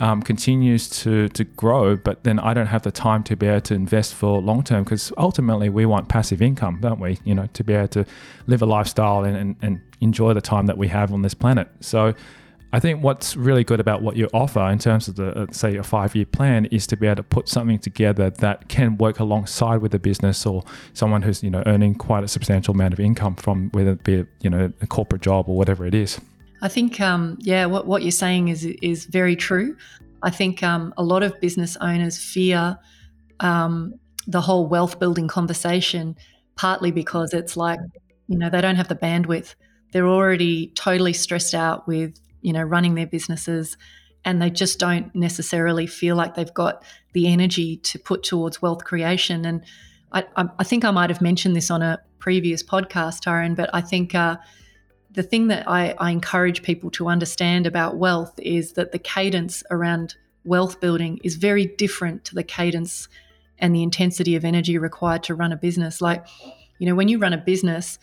um, 0.00 0.22
continues 0.22 0.88
to 1.02 1.28
to 1.30 1.44
grow, 1.44 1.96
but 1.96 2.24
then 2.24 2.38
I 2.38 2.54
don't 2.54 2.66
have 2.66 2.82
the 2.82 2.92
time 2.92 3.22
to 3.24 3.36
be 3.36 3.46
able 3.46 3.60
to 3.62 3.74
invest 3.74 4.14
for 4.14 4.40
long 4.40 4.62
term 4.62 4.84
because 4.84 5.12
ultimately 5.16 5.68
we 5.68 5.86
want 5.86 6.08
passive 6.08 6.42
income, 6.42 6.78
don't 6.80 7.00
we? 7.00 7.18
You 7.24 7.34
know, 7.34 7.48
to 7.52 7.64
be 7.64 7.74
able 7.74 7.88
to 7.88 8.06
live 8.46 8.62
a 8.62 8.66
lifestyle 8.66 9.24
and, 9.24 9.36
and, 9.36 9.56
and 9.62 9.80
enjoy 10.00 10.34
the 10.34 10.40
time 10.40 10.66
that 10.66 10.78
we 10.78 10.88
have 10.88 11.12
on 11.12 11.22
this 11.22 11.34
planet. 11.34 11.68
So. 11.80 12.14
I 12.72 12.80
think 12.80 13.04
what's 13.04 13.36
really 13.36 13.62
good 13.62 13.78
about 13.78 14.02
what 14.02 14.16
you 14.16 14.28
offer 14.34 14.68
in 14.68 14.80
terms 14.80 15.06
of 15.06 15.14
the 15.14 15.42
uh, 15.42 15.46
say 15.52 15.76
a 15.76 15.84
five 15.84 16.16
year 16.16 16.26
plan 16.26 16.64
is 16.72 16.88
to 16.88 16.96
be 16.96 17.06
able 17.06 17.14
to 17.14 17.22
put 17.22 17.48
something 17.48 17.78
together 17.78 18.30
that 18.30 18.68
can 18.68 18.98
work 18.98 19.20
alongside 19.20 19.76
with 19.76 19.94
a 19.94 20.00
business 20.00 20.44
or 20.44 20.64
someone 20.92 21.22
who's 21.22 21.40
you 21.40 21.50
know 21.50 21.62
earning 21.66 21.94
quite 21.94 22.24
a 22.24 22.28
substantial 22.28 22.74
amount 22.74 22.92
of 22.92 22.98
income 22.98 23.36
from 23.36 23.70
whether 23.70 23.92
it 23.92 24.02
be 24.02 24.26
you 24.40 24.50
know 24.50 24.72
a 24.80 24.88
corporate 24.88 25.22
job 25.22 25.48
or 25.48 25.56
whatever 25.56 25.86
it 25.86 25.94
is. 25.94 26.20
I 26.64 26.68
think, 26.68 26.98
um, 26.98 27.36
yeah, 27.40 27.66
what, 27.66 27.86
what 27.86 28.00
you're 28.00 28.10
saying 28.10 28.48
is 28.48 28.64
is 28.64 29.04
very 29.04 29.36
true. 29.36 29.76
I 30.22 30.30
think 30.30 30.62
um, 30.62 30.94
a 30.96 31.04
lot 31.04 31.22
of 31.22 31.38
business 31.38 31.76
owners 31.76 32.16
fear 32.18 32.78
um, 33.40 33.92
the 34.26 34.40
whole 34.40 34.66
wealth 34.66 34.98
building 34.98 35.28
conversation, 35.28 36.16
partly 36.56 36.90
because 36.90 37.34
it's 37.34 37.54
like, 37.54 37.80
you 38.28 38.38
know, 38.38 38.48
they 38.48 38.62
don't 38.62 38.76
have 38.76 38.88
the 38.88 38.96
bandwidth. 38.96 39.54
They're 39.92 40.08
already 40.08 40.68
totally 40.68 41.12
stressed 41.12 41.54
out 41.54 41.86
with, 41.86 42.18
you 42.40 42.54
know, 42.54 42.62
running 42.62 42.94
their 42.94 43.06
businesses, 43.06 43.76
and 44.24 44.40
they 44.40 44.48
just 44.48 44.78
don't 44.78 45.14
necessarily 45.14 45.86
feel 45.86 46.16
like 46.16 46.34
they've 46.34 46.54
got 46.54 46.82
the 47.12 47.30
energy 47.30 47.76
to 47.76 47.98
put 47.98 48.22
towards 48.22 48.62
wealth 48.62 48.84
creation. 48.84 49.44
And 49.44 49.62
I, 50.12 50.24
I 50.58 50.64
think 50.64 50.86
I 50.86 50.92
might 50.92 51.10
have 51.10 51.20
mentioned 51.20 51.54
this 51.54 51.70
on 51.70 51.82
a 51.82 51.98
previous 52.20 52.62
podcast, 52.62 53.20
Tyrone, 53.20 53.54
but 53.54 53.68
I 53.74 53.82
think 53.82 54.14
uh, 54.14 54.38
the 55.14 55.22
thing 55.22 55.46
that 55.48 55.68
I, 55.68 55.94
I 55.98 56.10
encourage 56.10 56.62
people 56.62 56.90
to 56.92 57.08
understand 57.08 57.66
about 57.66 57.96
wealth 57.96 58.34
is 58.38 58.72
that 58.72 58.92
the 58.92 58.98
cadence 58.98 59.62
around 59.70 60.16
wealth 60.44 60.80
building 60.80 61.20
is 61.22 61.36
very 61.36 61.66
different 61.66 62.24
to 62.24 62.34
the 62.34 62.42
cadence 62.42 63.08
and 63.58 63.74
the 63.74 63.82
intensity 63.82 64.34
of 64.34 64.44
energy 64.44 64.76
required 64.76 65.22
to 65.24 65.34
run 65.34 65.52
a 65.52 65.56
business. 65.56 66.00
Like, 66.00 66.26
you 66.78 66.86
know, 66.86 66.96
when 66.96 67.08
you 67.08 67.18
run 67.18 67.32
a 67.32 67.38
business, 67.38 67.98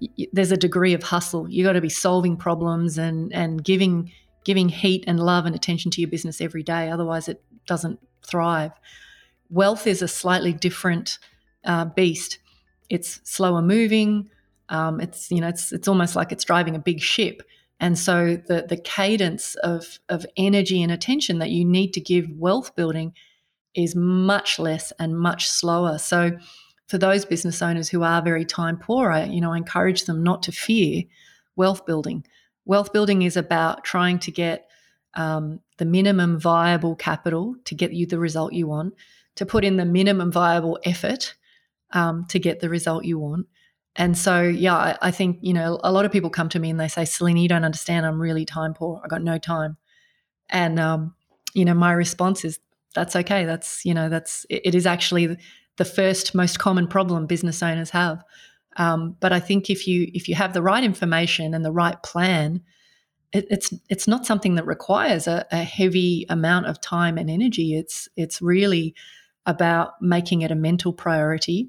y- 0.00 0.26
there's 0.32 0.50
a 0.50 0.56
degree 0.56 0.92
of 0.92 1.04
hustle. 1.04 1.48
You 1.48 1.64
got 1.64 1.74
to 1.74 1.80
be 1.80 1.88
solving 1.88 2.36
problems 2.36 2.98
and 2.98 3.32
and 3.32 3.62
giving 3.62 4.10
giving 4.44 4.68
heat 4.68 5.04
and 5.06 5.20
love 5.20 5.46
and 5.46 5.54
attention 5.54 5.90
to 5.92 6.00
your 6.00 6.10
business 6.10 6.40
every 6.40 6.62
day. 6.62 6.90
Otherwise, 6.90 7.28
it 7.28 7.42
doesn't 7.66 8.00
thrive. 8.22 8.72
Wealth 9.50 9.86
is 9.86 10.02
a 10.02 10.08
slightly 10.08 10.52
different 10.52 11.18
uh, 11.64 11.84
beast. 11.84 12.38
It's 12.90 13.20
slower 13.24 13.62
moving. 13.62 14.30
Um, 14.68 15.00
it's 15.00 15.30
you 15.30 15.40
know 15.40 15.48
it's 15.48 15.72
it's 15.72 15.88
almost 15.88 16.16
like 16.16 16.32
it's 16.32 16.44
driving 16.44 16.74
a 16.74 16.80
big 16.80 17.00
ship. 17.00 17.42
And 17.78 17.98
so 17.98 18.36
the 18.46 18.66
the 18.68 18.76
cadence 18.76 19.54
of 19.56 19.98
of 20.08 20.26
energy 20.36 20.82
and 20.82 20.90
attention 20.90 21.38
that 21.38 21.50
you 21.50 21.64
need 21.64 21.92
to 21.94 22.00
give 22.00 22.30
wealth 22.30 22.74
building 22.74 23.12
is 23.74 23.94
much 23.94 24.58
less 24.58 24.92
and 24.98 25.18
much 25.18 25.48
slower. 25.48 25.98
So 25.98 26.32
for 26.88 26.98
those 26.98 27.24
business 27.24 27.60
owners 27.62 27.88
who 27.88 28.02
are 28.02 28.22
very 28.22 28.44
time 28.44 28.78
poor, 28.78 29.10
I, 29.10 29.24
you 29.24 29.40
know, 29.40 29.52
I 29.52 29.56
encourage 29.56 30.04
them 30.04 30.22
not 30.22 30.42
to 30.44 30.52
fear 30.52 31.02
wealth 31.56 31.84
building. 31.84 32.24
Wealth 32.64 32.92
building 32.92 33.22
is 33.22 33.36
about 33.36 33.84
trying 33.84 34.18
to 34.20 34.30
get 34.30 34.68
um, 35.14 35.60
the 35.78 35.84
minimum 35.84 36.38
viable 36.38 36.94
capital 36.94 37.56
to 37.64 37.74
get 37.74 37.92
you 37.92 38.06
the 38.06 38.18
result 38.18 38.52
you 38.52 38.66
want, 38.66 38.94
to 39.36 39.46
put 39.46 39.64
in 39.64 39.76
the 39.76 39.84
minimum 39.84 40.30
viable 40.30 40.78
effort 40.84 41.34
um, 41.92 42.26
to 42.28 42.38
get 42.38 42.60
the 42.60 42.68
result 42.68 43.04
you 43.04 43.18
want. 43.18 43.46
And 43.98 44.16
so, 44.16 44.42
yeah, 44.42 44.76
I, 44.76 44.98
I, 45.02 45.10
think, 45.10 45.38
you 45.40 45.54
know, 45.54 45.80
a 45.82 45.90
lot 45.90 46.04
of 46.04 46.12
people 46.12 46.28
come 46.28 46.50
to 46.50 46.58
me 46.58 46.68
and 46.70 46.78
they 46.78 46.88
say, 46.88 47.04
Salena, 47.04 47.40
you 47.40 47.48
don't 47.48 47.64
understand. 47.64 48.04
I'm 48.04 48.20
really 48.20 48.44
time 48.44 48.74
poor. 48.74 49.00
I 49.02 49.08
got 49.08 49.22
no 49.22 49.38
time. 49.38 49.78
And, 50.50 50.78
um, 50.78 51.14
you 51.54 51.64
know, 51.64 51.72
my 51.72 51.92
response 51.92 52.44
is, 52.44 52.58
that's 52.96 53.14
okay. 53.14 53.44
That's 53.44 53.84
you 53.84 53.94
know 53.94 54.08
that's 54.08 54.44
it 54.50 54.74
is 54.74 54.86
actually 54.86 55.36
the 55.76 55.84
first 55.84 56.34
most 56.34 56.58
common 56.58 56.88
problem 56.88 57.26
business 57.26 57.62
owners 57.62 57.90
have. 57.90 58.24
Um, 58.78 59.16
but 59.20 59.32
I 59.32 59.38
think 59.38 59.70
if 59.70 59.86
you 59.86 60.10
if 60.12 60.28
you 60.28 60.34
have 60.34 60.54
the 60.54 60.62
right 60.62 60.82
information 60.82 61.54
and 61.54 61.64
the 61.64 61.70
right 61.70 62.02
plan, 62.02 62.62
it, 63.32 63.46
it's 63.50 63.72
it's 63.88 64.08
not 64.08 64.26
something 64.26 64.56
that 64.56 64.66
requires 64.66 65.28
a, 65.28 65.46
a 65.52 65.62
heavy 65.62 66.26
amount 66.28 66.66
of 66.66 66.80
time 66.80 67.18
and 67.18 67.30
energy. 67.30 67.76
It's 67.76 68.08
it's 68.16 68.42
really 68.42 68.94
about 69.44 70.00
making 70.00 70.42
it 70.42 70.50
a 70.50 70.56
mental 70.56 70.92
priority, 70.92 71.68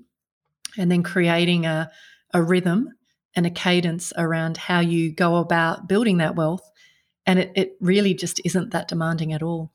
and 0.77 0.89
then 0.89 1.03
creating 1.03 1.65
a 1.65 1.91
a 2.37 2.43
rhythm 2.43 2.93
and 3.35 3.47
a 3.47 3.49
cadence 3.49 4.13
around 4.15 4.57
how 4.57 4.79
you 4.79 5.11
go 5.11 5.37
about 5.37 5.89
building 5.89 6.17
that 6.17 6.35
wealth. 6.35 6.61
And 7.25 7.39
it, 7.39 7.51
it 7.55 7.71
really 7.81 8.13
just 8.13 8.39
isn't 8.45 8.69
that 8.73 8.87
demanding 8.87 9.33
at 9.33 9.41
all. 9.41 9.71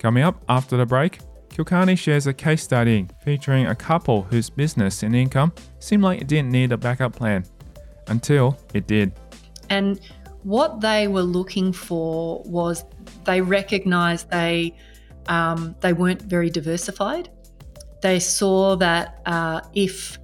Coming 0.00 0.24
up 0.24 0.42
after 0.48 0.76
the 0.76 0.86
break, 0.86 1.20
Kulkarni 1.50 1.96
shares 1.96 2.26
a 2.26 2.34
case 2.34 2.64
study 2.64 3.06
featuring 3.22 3.66
a 3.66 3.76
couple 3.76 4.22
whose 4.24 4.50
business 4.50 5.04
and 5.04 5.14
income 5.14 5.52
seemed 5.78 6.02
like 6.02 6.20
it 6.20 6.26
didn't 6.26 6.50
need 6.50 6.72
a 6.72 6.76
backup 6.76 7.14
plan 7.14 7.44
until 8.08 8.58
it 8.74 8.88
did. 8.88 9.12
And 9.68 10.00
what 10.42 10.80
they 10.80 11.08
were 11.08 11.22
looking 11.22 11.72
for 11.72 12.42
was 12.44 12.84
they 13.24 13.40
recognized 13.40 14.30
they 14.30 14.76
um, 15.26 15.76
they 15.80 15.92
weren't 15.92 16.22
very 16.22 16.50
diversified. 16.50 17.30
They 18.02 18.18
saw 18.18 18.76
that 18.76 19.20
uh, 19.26 19.60
if 19.74 20.18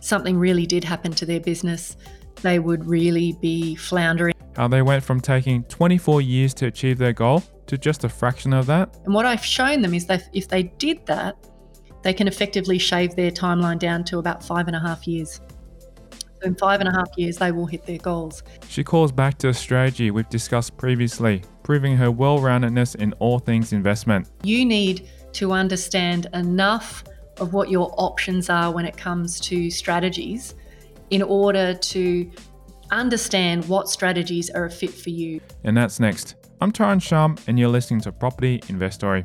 something 0.00 0.36
really 0.36 0.66
did 0.66 0.84
happen 0.84 1.12
to 1.12 1.26
their 1.26 1.40
business, 1.40 1.96
they 2.42 2.58
would 2.58 2.84
really 2.84 3.36
be 3.40 3.76
floundering. 3.76 4.34
How 4.56 4.68
they 4.68 4.82
went 4.82 5.04
from 5.04 5.20
taking 5.20 5.62
24 5.64 6.20
years 6.20 6.52
to 6.54 6.66
achieve 6.66 6.98
their 6.98 7.12
goal 7.12 7.42
to 7.66 7.78
just 7.78 8.02
a 8.04 8.08
fraction 8.08 8.52
of 8.52 8.66
that. 8.66 8.98
And 9.04 9.14
what 9.14 9.26
I've 9.26 9.44
shown 9.44 9.80
them 9.80 9.94
is 9.94 10.06
that 10.06 10.28
if 10.32 10.48
they 10.48 10.64
did 10.64 11.06
that, 11.06 11.36
they 12.02 12.12
can 12.12 12.26
effectively 12.26 12.78
shave 12.78 13.14
their 13.14 13.30
timeline 13.30 13.78
down 13.78 14.04
to 14.04 14.18
about 14.18 14.42
five 14.42 14.66
and 14.66 14.74
a 14.74 14.80
half 14.80 15.06
years. 15.06 15.40
So 16.40 16.46
in 16.46 16.54
five 16.54 16.80
and 16.80 16.88
a 16.88 16.92
half 16.92 17.08
years, 17.16 17.36
they 17.36 17.52
will 17.52 17.66
hit 17.66 17.84
their 17.84 17.98
goals. 17.98 18.42
She 18.68 18.82
calls 18.82 19.12
back 19.12 19.36
to 19.38 19.48
a 19.48 19.54
strategy 19.54 20.10
we've 20.10 20.28
discussed 20.28 20.76
previously, 20.76 21.42
proving 21.62 21.96
her 21.96 22.10
well 22.10 22.38
roundedness 22.38 22.96
in 22.96 23.12
all 23.14 23.38
things 23.38 23.72
investment. 23.72 24.28
You 24.42 24.64
need 24.64 25.08
to 25.32 25.52
understand 25.52 26.28
enough 26.32 27.04
of 27.38 27.52
what 27.52 27.70
your 27.70 27.94
options 27.98 28.48
are 28.48 28.72
when 28.72 28.84
it 28.84 28.96
comes 28.96 29.38
to 29.40 29.70
strategies 29.70 30.54
in 31.10 31.22
order 31.22 31.74
to 31.74 32.30
understand 32.90 33.68
what 33.68 33.88
strategies 33.88 34.50
are 34.50 34.64
a 34.64 34.70
fit 34.70 34.90
for 34.90 35.10
you. 35.10 35.40
And 35.64 35.76
that's 35.76 36.00
next. 36.00 36.36
I'm 36.60 36.72
Tyrone 36.72 36.98
Shum, 36.98 37.36
and 37.46 37.58
you're 37.58 37.68
listening 37.68 38.00
to 38.02 38.12
Property 38.12 38.62
Investory. 38.68 39.24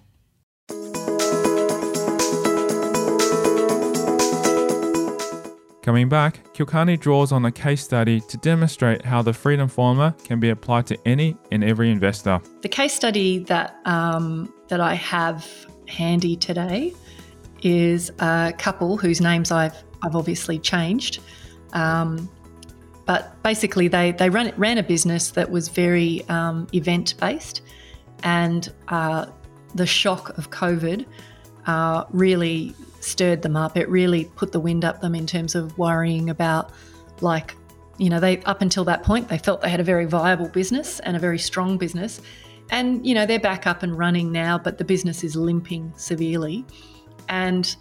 Coming 5.81 6.09
back, 6.09 6.53
Kulkarni 6.53 6.99
draws 6.99 7.31
on 7.31 7.43
a 7.45 7.51
case 7.51 7.83
study 7.83 8.21
to 8.21 8.37
demonstrate 8.37 9.03
how 9.03 9.23
the 9.23 9.33
freedom 9.33 9.67
formula 9.67 10.15
can 10.23 10.39
be 10.39 10.51
applied 10.51 10.85
to 10.87 11.07
any 11.07 11.35
and 11.51 11.63
every 11.63 11.89
investor. 11.89 12.39
The 12.61 12.69
case 12.69 12.93
study 12.93 13.39
that 13.39 13.77
um, 13.85 14.53
that 14.67 14.79
I 14.79 14.93
have 14.93 15.47
handy 15.87 16.35
today 16.35 16.93
is 17.63 18.11
a 18.19 18.53
couple 18.59 18.95
whose 18.95 19.19
names 19.21 19.51
I've 19.51 19.75
I've 20.03 20.15
obviously 20.15 20.59
changed, 20.59 21.19
um, 21.73 22.29
but 23.07 23.41
basically 23.41 23.87
they 23.87 24.11
they 24.11 24.29
ran 24.29 24.53
ran 24.57 24.77
a 24.77 24.83
business 24.83 25.31
that 25.31 25.49
was 25.49 25.67
very 25.67 26.23
um, 26.29 26.67
event 26.73 27.15
based, 27.19 27.63
and 28.21 28.71
uh, 28.89 29.25
the 29.73 29.87
shock 29.87 30.37
of 30.37 30.51
COVID 30.51 31.07
uh, 31.65 32.03
really 32.11 32.75
stirred 33.01 33.41
them 33.41 33.57
up. 33.57 33.75
It 33.75 33.89
really 33.89 34.25
put 34.35 34.51
the 34.51 34.59
wind 34.59 34.85
up 34.85 35.01
them 35.01 35.13
in 35.13 35.27
terms 35.27 35.55
of 35.55 35.77
worrying 35.77 36.29
about, 36.29 36.71
like, 37.19 37.55
you 37.97 38.09
know, 38.09 38.19
they 38.19 38.41
up 38.43 38.61
until 38.61 38.83
that 38.85 39.03
point 39.03 39.27
they 39.27 39.37
felt 39.37 39.61
they 39.61 39.69
had 39.69 39.79
a 39.79 39.83
very 39.83 40.05
viable 40.05 40.47
business 40.47 40.99
and 41.01 41.15
a 41.15 41.19
very 41.19 41.37
strong 41.37 41.77
business, 41.77 42.21
and 42.71 43.05
you 43.05 43.13
know 43.13 43.25
they're 43.25 43.39
back 43.39 43.67
up 43.67 43.83
and 43.83 43.97
running 43.97 44.31
now, 44.31 44.57
but 44.57 44.77
the 44.77 44.83
business 44.83 45.23
is 45.23 45.35
limping 45.35 45.93
severely, 45.97 46.65
and 47.29 47.75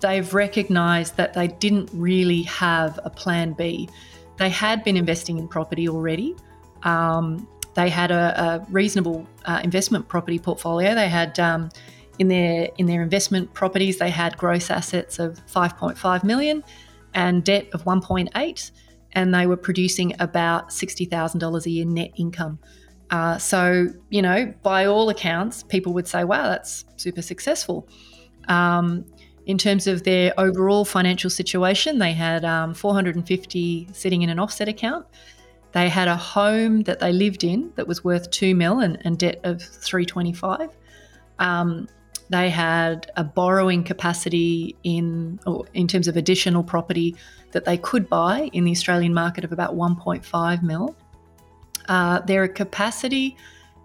they've 0.00 0.32
recognised 0.34 1.16
that 1.16 1.34
they 1.34 1.46
didn't 1.46 1.90
really 1.92 2.42
have 2.42 2.98
a 3.04 3.10
plan 3.10 3.52
B. 3.52 3.88
They 4.38 4.48
had 4.48 4.82
been 4.82 4.96
investing 4.96 5.38
in 5.38 5.46
property 5.46 5.88
already. 5.88 6.34
Um, 6.82 7.46
they 7.74 7.90
had 7.90 8.10
a, 8.10 8.40
a 8.40 8.66
reasonable 8.70 9.26
uh, 9.44 9.60
investment 9.62 10.08
property 10.08 10.38
portfolio. 10.38 10.94
They 10.94 11.08
had 11.08 11.38
um, 11.38 11.68
in 12.20 12.28
their 12.28 12.68
in 12.76 12.84
their 12.84 13.02
investment 13.02 13.52
properties, 13.54 13.96
they 13.96 14.10
had 14.10 14.36
gross 14.36 14.70
assets 14.70 15.18
of 15.18 15.40
5.5 15.46 16.22
million 16.22 16.62
and 17.14 17.42
debt 17.42 17.66
of 17.72 17.84
1.8, 17.84 18.70
and 19.12 19.34
they 19.34 19.46
were 19.46 19.56
producing 19.56 20.14
about 20.20 20.68
$60,000 20.68 21.66
a 21.66 21.70
year 21.70 21.86
net 21.86 22.12
income. 22.16 22.58
Uh, 23.08 23.38
so, 23.38 23.88
you 24.10 24.20
know, 24.20 24.52
by 24.62 24.84
all 24.84 25.08
accounts, 25.08 25.62
people 25.64 25.94
would 25.94 26.06
say, 26.06 26.22
wow, 26.22 26.44
that's 26.44 26.84
super 26.96 27.22
successful. 27.22 27.88
Um, 28.48 29.06
in 29.46 29.56
terms 29.56 29.86
of 29.86 30.04
their 30.04 30.38
overall 30.38 30.84
financial 30.84 31.30
situation, 31.30 31.98
they 31.98 32.12
had 32.12 32.44
um, 32.44 32.74
450 32.74 33.88
sitting 33.92 34.20
in 34.20 34.28
an 34.28 34.38
offset 34.38 34.68
account. 34.68 35.06
They 35.72 35.88
had 35.88 36.06
a 36.06 36.16
home 36.16 36.82
that 36.82 37.00
they 37.00 37.12
lived 37.12 37.44
in 37.44 37.72
that 37.76 37.88
was 37.88 38.04
worth 38.04 38.30
two 38.30 38.54
mil 38.54 38.80
and, 38.80 38.98
and 39.04 39.18
debt 39.18 39.40
of 39.42 39.62
325. 39.62 40.68
Um, 41.38 41.88
They 42.30 42.48
had 42.48 43.10
a 43.16 43.24
borrowing 43.24 43.82
capacity 43.82 44.76
in, 44.84 45.40
in 45.74 45.88
terms 45.88 46.06
of 46.06 46.16
additional 46.16 46.62
property 46.62 47.16
that 47.50 47.64
they 47.64 47.76
could 47.76 48.08
buy 48.08 48.50
in 48.52 48.64
the 48.64 48.70
Australian 48.70 49.12
market 49.12 49.44
of 49.44 49.50
about 49.52 49.74
1.5 49.74 50.62
mil. 50.62 50.96
Uh, 51.88 52.20
their 52.20 52.46
capacity 52.46 53.36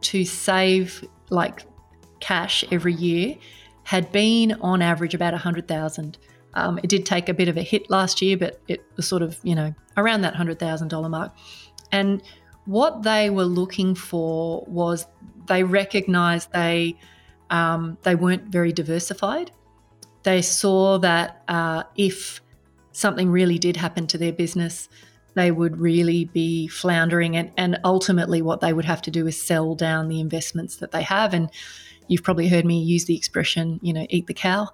to 0.01 0.23
save 0.23 1.03
like 1.31 1.65
cash 2.19 2.63
every 2.71 2.93
year 2.93 3.35
had 3.83 4.11
been 4.11 4.53
on 4.61 4.81
average 4.81 5.15
about 5.15 5.33
100,000. 5.33 6.17
Um, 6.53 6.79
it 6.83 6.87
did 6.87 7.03
take 7.05 7.29
a 7.29 7.33
bit 7.33 7.47
of 7.47 7.57
a 7.57 7.63
hit 7.63 7.89
last 7.89 8.21
year, 8.21 8.37
but 8.37 8.61
it 8.67 8.85
was 8.95 9.07
sort 9.07 9.23
of, 9.23 9.39
you 9.41 9.55
know, 9.55 9.73
around 9.97 10.21
that 10.21 10.35
$100,000 10.35 11.09
mark. 11.09 11.33
And 11.91 12.21
what 12.65 13.01
they 13.01 13.31
were 13.31 13.45
looking 13.45 13.95
for 13.95 14.63
was 14.67 15.07
they 15.47 15.63
recognized 15.63 16.51
they 16.51 16.97
um, 17.49 17.97
they 18.03 18.15
weren't 18.15 18.45
very 18.45 18.71
diversified. 18.71 19.51
They 20.23 20.41
saw 20.41 20.97
that 20.99 21.43
uh, 21.47 21.83
if 21.95 22.41
something 22.91 23.29
really 23.29 23.59
did 23.59 23.77
happen 23.77 24.07
to 24.07 24.17
their 24.17 24.33
business, 24.33 24.89
they 25.35 25.51
would 25.51 25.77
really 25.77 26.25
be 26.25 26.67
floundering. 26.67 27.35
And, 27.35 27.51
and 27.57 27.77
ultimately, 27.83 28.41
what 28.41 28.61
they 28.61 28.73
would 28.73 28.85
have 28.85 29.01
to 29.03 29.11
do 29.11 29.27
is 29.27 29.41
sell 29.41 29.75
down 29.75 30.07
the 30.07 30.19
investments 30.19 30.77
that 30.77 30.91
they 30.91 31.03
have. 31.03 31.33
And 31.33 31.49
you've 32.07 32.23
probably 32.23 32.47
heard 32.47 32.65
me 32.65 32.81
use 32.81 33.05
the 33.05 33.15
expression, 33.15 33.79
you 33.83 33.93
know, 33.93 34.07
eat 34.09 34.27
the 34.27 34.33
cow. 34.33 34.69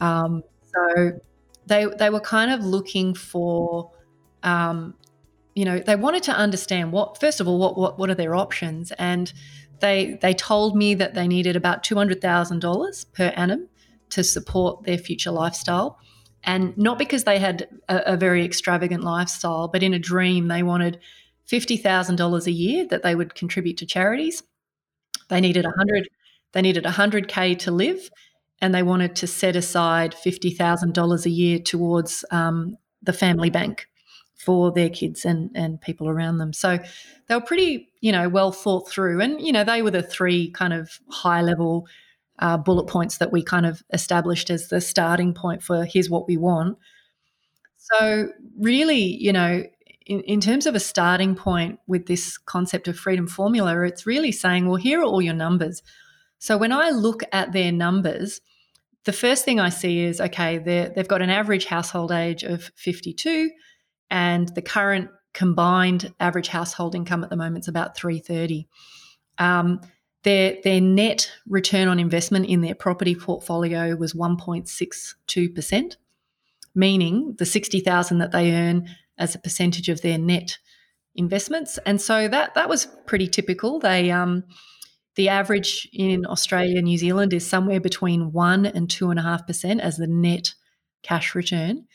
Um, 0.00 0.44
so 0.72 1.20
they, 1.66 1.86
they 1.86 2.10
were 2.10 2.20
kind 2.20 2.52
of 2.52 2.64
looking 2.64 3.14
for, 3.14 3.90
um, 4.42 4.94
you 5.54 5.64
know, 5.64 5.80
they 5.80 5.96
wanted 5.96 6.22
to 6.24 6.32
understand 6.32 6.92
what, 6.92 7.18
first 7.18 7.40
of 7.40 7.48
all, 7.48 7.58
what, 7.58 7.76
what, 7.76 7.98
what 7.98 8.08
are 8.08 8.14
their 8.14 8.34
options? 8.34 8.92
And 8.92 9.32
they, 9.80 10.18
they 10.22 10.34
told 10.34 10.76
me 10.76 10.94
that 10.94 11.14
they 11.14 11.28
needed 11.28 11.56
about 11.56 11.82
$200,000 11.82 13.12
per 13.12 13.26
annum 13.36 13.68
to 14.10 14.24
support 14.24 14.84
their 14.84 14.98
future 14.98 15.30
lifestyle. 15.30 15.98
And 16.44 16.76
not 16.78 16.98
because 16.98 17.24
they 17.24 17.38
had 17.38 17.68
a, 17.88 18.14
a 18.14 18.16
very 18.16 18.44
extravagant 18.44 19.02
lifestyle, 19.02 19.68
but 19.68 19.82
in 19.82 19.94
a 19.94 19.98
dream, 19.98 20.48
they 20.48 20.62
wanted 20.62 21.00
$50,000 21.50 22.46
a 22.46 22.52
year 22.52 22.86
that 22.86 23.02
they 23.02 23.14
would 23.14 23.34
contribute 23.34 23.76
to 23.78 23.86
charities. 23.86 24.42
They 25.28 25.40
needed 25.40 25.64
100 25.64 26.08
they 26.52 26.62
needed 26.62 26.84
100k 26.84 27.58
to 27.58 27.70
live 27.70 28.08
and 28.62 28.74
they 28.74 28.82
wanted 28.82 29.14
to 29.16 29.26
set 29.26 29.56
aside 29.56 30.14
$50,000 30.14 31.26
a 31.26 31.30
year 31.30 31.58
towards 31.58 32.24
um, 32.30 32.78
the 33.02 33.12
family 33.12 33.50
bank 33.50 33.88
for 34.36 34.70
their 34.70 34.90
kids 34.90 35.24
and, 35.24 35.50
and 35.54 35.80
people 35.80 36.08
around 36.08 36.38
them. 36.38 36.52
So 36.52 36.78
they 37.26 37.34
were 37.34 37.40
pretty, 37.40 37.88
you 38.00 38.12
know, 38.12 38.28
well 38.28 38.52
thought 38.52 38.88
through. 38.88 39.20
And, 39.20 39.40
you 39.40 39.52
know, 39.52 39.64
they 39.64 39.82
were 39.82 39.90
the 39.90 40.02
three 40.02 40.50
kind 40.50 40.72
of 40.72 41.00
high 41.08 41.42
level 41.42 41.86
uh, 42.38 42.58
bullet 42.58 42.86
points 42.86 43.18
that 43.18 43.32
we 43.32 43.42
kind 43.42 43.64
of 43.64 43.82
established 43.92 44.50
as 44.50 44.68
the 44.68 44.80
starting 44.80 45.32
point 45.32 45.62
for 45.62 45.84
here's 45.84 46.10
what 46.10 46.28
we 46.28 46.36
want. 46.36 46.76
So, 47.78 48.28
really, 48.58 49.00
you 49.00 49.32
know, 49.32 49.64
in, 50.06 50.20
in 50.20 50.40
terms 50.40 50.66
of 50.66 50.74
a 50.74 50.80
starting 50.80 51.34
point 51.34 51.78
with 51.86 52.06
this 52.06 52.36
concept 52.36 52.88
of 52.88 52.98
freedom 52.98 53.26
formula, 53.26 53.82
it's 53.82 54.06
really 54.06 54.32
saying, 54.32 54.66
well, 54.66 54.76
here 54.76 55.00
are 55.00 55.04
all 55.04 55.22
your 55.22 55.34
numbers. 55.34 55.82
So, 56.38 56.58
when 56.58 56.72
I 56.72 56.90
look 56.90 57.22
at 57.32 57.52
their 57.52 57.72
numbers, 57.72 58.40
the 59.04 59.12
first 59.12 59.44
thing 59.44 59.60
I 59.60 59.68
see 59.68 60.00
is 60.00 60.20
okay, 60.20 60.58
they've 60.58 61.08
got 61.08 61.22
an 61.22 61.30
average 61.30 61.66
household 61.66 62.12
age 62.12 62.42
of 62.42 62.70
52, 62.74 63.50
and 64.10 64.48
the 64.54 64.62
current 64.62 65.10
combined 65.32 66.14
average 66.18 66.48
household 66.48 66.94
income 66.94 67.22
at 67.22 67.30
the 67.30 67.36
moment 67.36 67.64
is 67.64 67.68
about 67.68 67.96
330. 67.96 68.68
Um, 69.38 69.80
their, 70.22 70.56
their 70.64 70.80
net 70.80 71.30
return 71.46 71.88
on 71.88 72.00
investment 72.00 72.46
in 72.46 72.62
their 72.62 72.74
property 72.74 73.14
portfolio 73.14 73.94
was 73.94 74.14
1.62%, 74.14 75.96
meaning 76.74 77.34
the 77.38 77.46
60,000 77.46 78.18
that 78.18 78.32
they 78.32 78.52
earn 78.52 78.88
as 79.18 79.34
a 79.34 79.38
percentage 79.38 79.88
of 79.88 80.02
their 80.02 80.18
net 80.18 80.58
investments. 81.14 81.78
And 81.86 82.00
so 82.00 82.28
that 82.28 82.54
that 82.54 82.68
was 82.68 82.88
pretty 83.06 83.28
typical. 83.28 83.78
They 83.78 84.10
um, 84.10 84.44
the 85.16 85.28
average 85.28 85.88
in 85.92 86.26
Australia 86.26 86.76
and 86.76 86.84
New 86.84 86.98
Zealand 86.98 87.32
is 87.32 87.46
somewhere 87.46 87.80
between 87.80 88.32
one 88.32 88.66
and 88.66 88.88
two 88.88 89.10
and 89.10 89.18
a 89.18 89.22
half 89.22 89.46
percent 89.46 89.80
as 89.80 89.96
the 89.96 90.06
net 90.06 90.54
cash 91.02 91.34
return. 91.34 91.86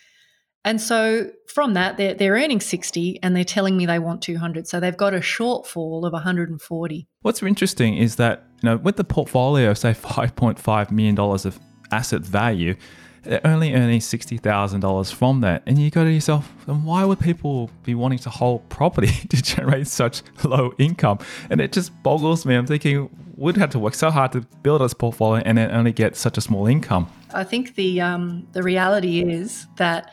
And 0.63 0.79
so 0.79 1.31
from 1.47 1.73
that, 1.73 1.97
they're, 1.97 2.13
they're 2.13 2.33
earning 2.33 2.59
60 2.59 3.19
and 3.23 3.35
they're 3.35 3.43
telling 3.43 3.77
me 3.77 3.85
they 3.85 3.99
want 3.99 4.21
200. 4.21 4.67
So 4.67 4.79
they've 4.79 4.95
got 4.95 5.13
a 5.13 5.19
shortfall 5.19 6.05
of 6.05 6.13
140. 6.13 7.07
What's 7.21 7.41
interesting 7.41 7.97
is 7.97 8.17
that, 8.17 8.45
you 8.61 8.69
know, 8.69 8.77
with 8.77 8.97
the 8.97 9.03
portfolio, 9.03 9.73
say 9.73 9.93
$5.5 9.93 10.91
million 10.91 11.19
of 11.19 11.59
asset 11.91 12.21
value, 12.21 12.75
they're 13.23 13.41
only 13.45 13.73
earning 13.73 13.99
$60,000 13.99 15.13
from 15.13 15.41
that. 15.41 15.63
And 15.65 15.77
you 15.77 15.89
go 15.91 16.03
to 16.03 16.11
yourself, 16.11 16.51
and 16.67 16.85
why 16.85 17.05
would 17.05 17.19
people 17.19 17.69
be 17.83 17.93
wanting 17.93 18.19
to 18.19 18.29
hold 18.29 18.67
property 18.69 19.07
to 19.29 19.41
generate 19.41 19.87
such 19.87 20.23
low 20.43 20.73
income? 20.77 21.19
And 21.49 21.61
it 21.61 21.71
just 21.71 21.91
boggles 22.03 22.45
me. 22.45 22.55
I'm 22.55 22.65
thinking, 22.65 23.09
we'd 23.35 23.57
have 23.57 23.69
to 23.71 23.79
work 23.79 23.95
so 23.95 24.09
hard 24.09 24.31
to 24.33 24.41
build 24.63 24.81
this 24.81 24.93
portfolio 24.93 25.43
and 25.45 25.57
then 25.57 25.71
only 25.71 25.91
get 25.91 26.15
such 26.15 26.37
a 26.37 26.41
small 26.41 26.67
income. 26.67 27.11
I 27.33 27.43
think 27.43 27.75
the 27.75 28.01
um, 28.01 28.47
the 28.51 28.63
reality 28.63 29.21
is 29.21 29.67
that 29.77 30.11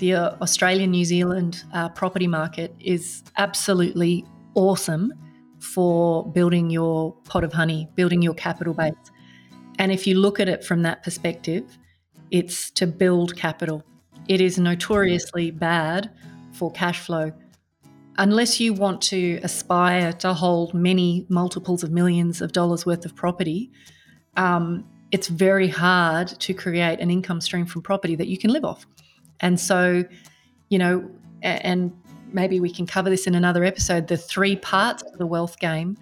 the 0.00 0.14
uh, 0.14 0.36
Australian 0.40 0.90
New 0.90 1.04
Zealand 1.04 1.62
uh, 1.72 1.90
property 1.90 2.26
market 2.26 2.74
is 2.80 3.22
absolutely 3.36 4.24
awesome 4.54 5.12
for 5.60 6.26
building 6.32 6.70
your 6.70 7.14
pot 7.24 7.44
of 7.44 7.52
honey, 7.52 7.86
building 7.94 8.22
your 8.22 8.34
capital 8.34 8.74
base. 8.74 8.94
And 9.78 9.92
if 9.92 10.06
you 10.06 10.18
look 10.18 10.40
at 10.40 10.48
it 10.48 10.64
from 10.64 10.82
that 10.82 11.02
perspective, 11.02 11.78
it's 12.30 12.70
to 12.72 12.86
build 12.86 13.36
capital. 13.36 13.84
It 14.26 14.40
is 14.40 14.58
notoriously 14.58 15.50
bad 15.50 16.10
for 16.52 16.72
cash 16.72 17.00
flow. 17.00 17.32
Unless 18.16 18.58
you 18.58 18.72
want 18.72 19.02
to 19.02 19.38
aspire 19.42 20.12
to 20.14 20.32
hold 20.32 20.72
many 20.74 21.26
multiples 21.28 21.82
of 21.82 21.90
millions 21.90 22.40
of 22.40 22.52
dollars 22.52 22.86
worth 22.86 23.04
of 23.04 23.14
property, 23.14 23.70
um, 24.36 24.84
it's 25.10 25.28
very 25.28 25.68
hard 25.68 26.28
to 26.28 26.54
create 26.54 27.00
an 27.00 27.10
income 27.10 27.40
stream 27.40 27.66
from 27.66 27.82
property 27.82 28.16
that 28.16 28.28
you 28.28 28.38
can 28.38 28.50
live 28.50 28.64
off. 28.64 28.86
And 29.40 29.58
so, 29.58 30.04
you 30.68 30.78
know, 30.78 31.10
and 31.42 31.92
maybe 32.32 32.60
we 32.60 32.70
can 32.70 32.86
cover 32.86 33.10
this 33.10 33.26
in 33.26 33.34
another 33.34 33.64
episode 33.64 34.06
the 34.08 34.16
three 34.16 34.56
parts 34.56 35.02
of 35.02 35.18
the 35.18 35.26
wealth 35.26 35.58
game. 35.58 35.96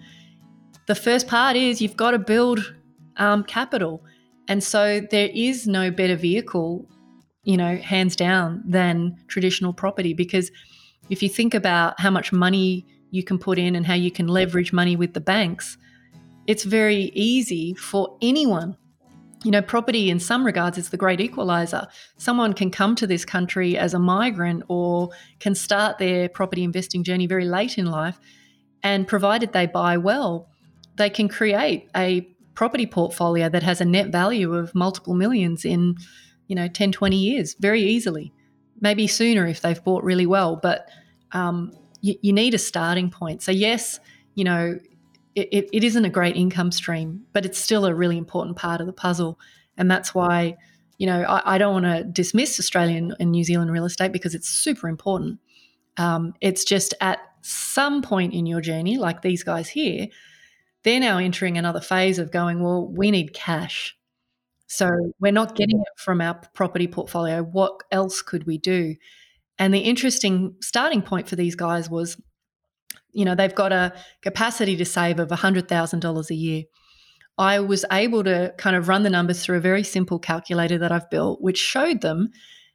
The 0.87 0.95
first 0.95 1.27
part 1.27 1.55
is 1.55 1.81
you've 1.81 1.97
got 1.97 2.11
to 2.11 2.19
build 2.19 2.75
um, 3.17 3.43
capital. 3.43 4.03
And 4.47 4.63
so 4.63 5.01
there 5.11 5.29
is 5.33 5.67
no 5.67 5.91
better 5.91 6.15
vehicle, 6.15 6.87
you 7.43 7.57
know, 7.57 7.77
hands 7.77 8.15
down, 8.15 8.63
than 8.65 9.17
traditional 9.27 9.73
property. 9.73 10.13
Because 10.13 10.51
if 11.09 11.21
you 11.21 11.29
think 11.29 11.53
about 11.53 11.99
how 11.99 12.09
much 12.09 12.31
money 12.31 12.85
you 13.11 13.23
can 13.23 13.37
put 13.37 13.57
in 13.57 13.75
and 13.75 13.85
how 13.85 13.93
you 13.93 14.11
can 14.11 14.27
leverage 14.27 14.73
money 14.73 14.95
with 14.95 15.13
the 15.13 15.21
banks, 15.21 15.77
it's 16.47 16.63
very 16.63 17.11
easy 17.13 17.75
for 17.75 18.17
anyone 18.21 18.75
you 19.43 19.51
know, 19.51 19.61
property 19.61 20.09
in 20.09 20.19
some 20.19 20.45
regards 20.45 20.77
is 20.77 20.89
the 20.89 20.97
great 20.97 21.21
equalizer. 21.21 21.87
Someone 22.17 22.53
can 22.53 22.71
come 22.71 22.95
to 22.95 23.07
this 23.07 23.23
country 23.23 23.77
as 23.77 23.93
a 23.93 23.99
migrant 23.99 24.63
or 24.67 25.09
can 25.39 25.55
start 25.55 25.97
their 25.97 26.27
property 26.27 26.63
investing 26.63 27.03
journey 27.03 27.25
very 27.25 27.45
late 27.45 27.77
in 27.77 27.85
life. 27.85 28.19
And 28.83 29.07
provided 29.07 29.53
they 29.53 29.65
buy 29.65 29.97
well, 29.97 30.49
they 30.95 31.09
can 31.09 31.29
create 31.29 31.89
a 31.95 32.21
property 32.53 32.85
portfolio 32.85 33.47
that 33.49 33.63
has 33.63 33.79
a 33.79 33.85
net 33.85 34.09
value 34.09 34.53
of 34.53 34.75
multiple 34.75 35.13
millions 35.13 35.63
in, 35.63 35.95
you 36.47 36.55
know, 36.55 36.67
10, 36.67 36.91
20 36.91 37.15
years 37.15 37.55
very 37.59 37.81
easily. 37.81 38.33
Maybe 38.81 39.07
sooner 39.07 39.47
if 39.47 39.61
they've 39.61 39.83
bought 39.83 40.03
really 40.03 40.25
well. 40.25 40.57
But 40.61 40.89
um, 41.31 41.71
you, 42.01 42.15
you 42.21 42.33
need 42.33 42.53
a 42.53 42.57
starting 42.57 43.09
point. 43.09 43.41
So, 43.41 43.51
yes, 43.51 43.99
you 44.35 44.43
know, 44.43 44.77
it, 45.41 45.69
it 45.73 45.83
isn't 45.83 46.05
a 46.05 46.09
great 46.09 46.35
income 46.35 46.71
stream, 46.71 47.23
but 47.33 47.45
it's 47.45 47.59
still 47.59 47.85
a 47.85 47.93
really 47.93 48.17
important 48.17 48.57
part 48.57 48.81
of 48.81 48.87
the 48.87 48.93
puzzle. 48.93 49.39
And 49.77 49.89
that's 49.89 50.13
why, 50.13 50.57
you 50.97 51.07
know, 51.07 51.23
I, 51.23 51.55
I 51.55 51.57
don't 51.57 51.73
want 51.81 51.85
to 51.85 52.03
dismiss 52.03 52.59
Australian 52.59 53.15
and 53.19 53.31
New 53.31 53.43
Zealand 53.43 53.71
real 53.71 53.85
estate 53.85 54.11
because 54.11 54.35
it's 54.35 54.49
super 54.49 54.87
important. 54.87 55.39
Um, 55.97 56.33
it's 56.41 56.63
just 56.63 56.93
at 57.01 57.19
some 57.41 58.01
point 58.01 58.33
in 58.33 58.45
your 58.45 58.61
journey, 58.61 58.97
like 58.97 59.21
these 59.21 59.43
guys 59.43 59.69
here, 59.69 60.07
they're 60.83 60.99
now 60.99 61.17
entering 61.17 61.57
another 61.57 61.81
phase 61.81 62.19
of 62.19 62.31
going, 62.31 62.61
well, 62.61 62.87
we 62.87 63.11
need 63.11 63.33
cash. 63.33 63.97
So 64.67 64.87
we're 65.19 65.31
not 65.31 65.55
getting 65.55 65.79
it 65.79 65.87
from 65.97 66.21
our 66.21 66.35
property 66.53 66.87
portfolio. 66.87 67.43
What 67.43 67.81
else 67.91 68.21
could 68.21 68.45
we 68.45 68.57
do? 68.57 68.95
And 69.57 69.73
the 69.73 69.79
interesting 69.79 70.55
starting 70.61 71.01
point 71.01 71.27
for 71.27 71.35
these 71.35 71.55
guys 71.55 71.89
was 71.89 72.21
you 73.11 73.25
know, 73.25 73.35
they've 73.35 73.55
got 73.55 73.71
a 73.71 73.93
capacity 74.21 74.75
to 74.77 74.85
save 74.85 75.19
of 75.19 75.29
$100,000 75.29 76.29
a 76.29 76.35
year. 76.35 76.63
I 77.37 77.59
was 77.59 77.85
able 77.91 78.23
to 78.25 78.53
kind 78.57 78.75
of 78.75 78.87
run 78.87 79.03
the 79.03 79.09
numbers 79.09 79.43
through 79.43 79.57
a 79.57 79.61
very 79.61 79.83
simple 79.83 80.19
calculator 80.19 80.77
that 80.77 80.91
I've 80.91 81.09
built, 81.09 81.41
which 81.41 81.57
showed 81.57 82.01
them, 82.01 82.29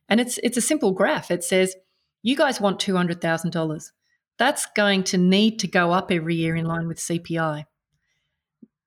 and 0.09 0.20
it's 0.20 0.38
it's 0.42 0.57
a 0.57 0.62
simple 0.62 0.92
graph. 0.92 1.31
It 1.31 1.44
says, 1.44 1.77
you 2.23 2.35
guys 2.35 2.61
want 2.61 2.81
$200,000. 2.81 3.90
That's 4.38 4.66
going 4.75 5.05
to 5.05 5.18
need 5.18 5.59
to 5.59 5.68
go 5.68 5.92
up 5.92 6.11
every 6.11 6.35
year 6.35 6.57
in 6.57 6.64
line 6.64 6.88
with 6.88 6.99
CPI. 6.99 7.64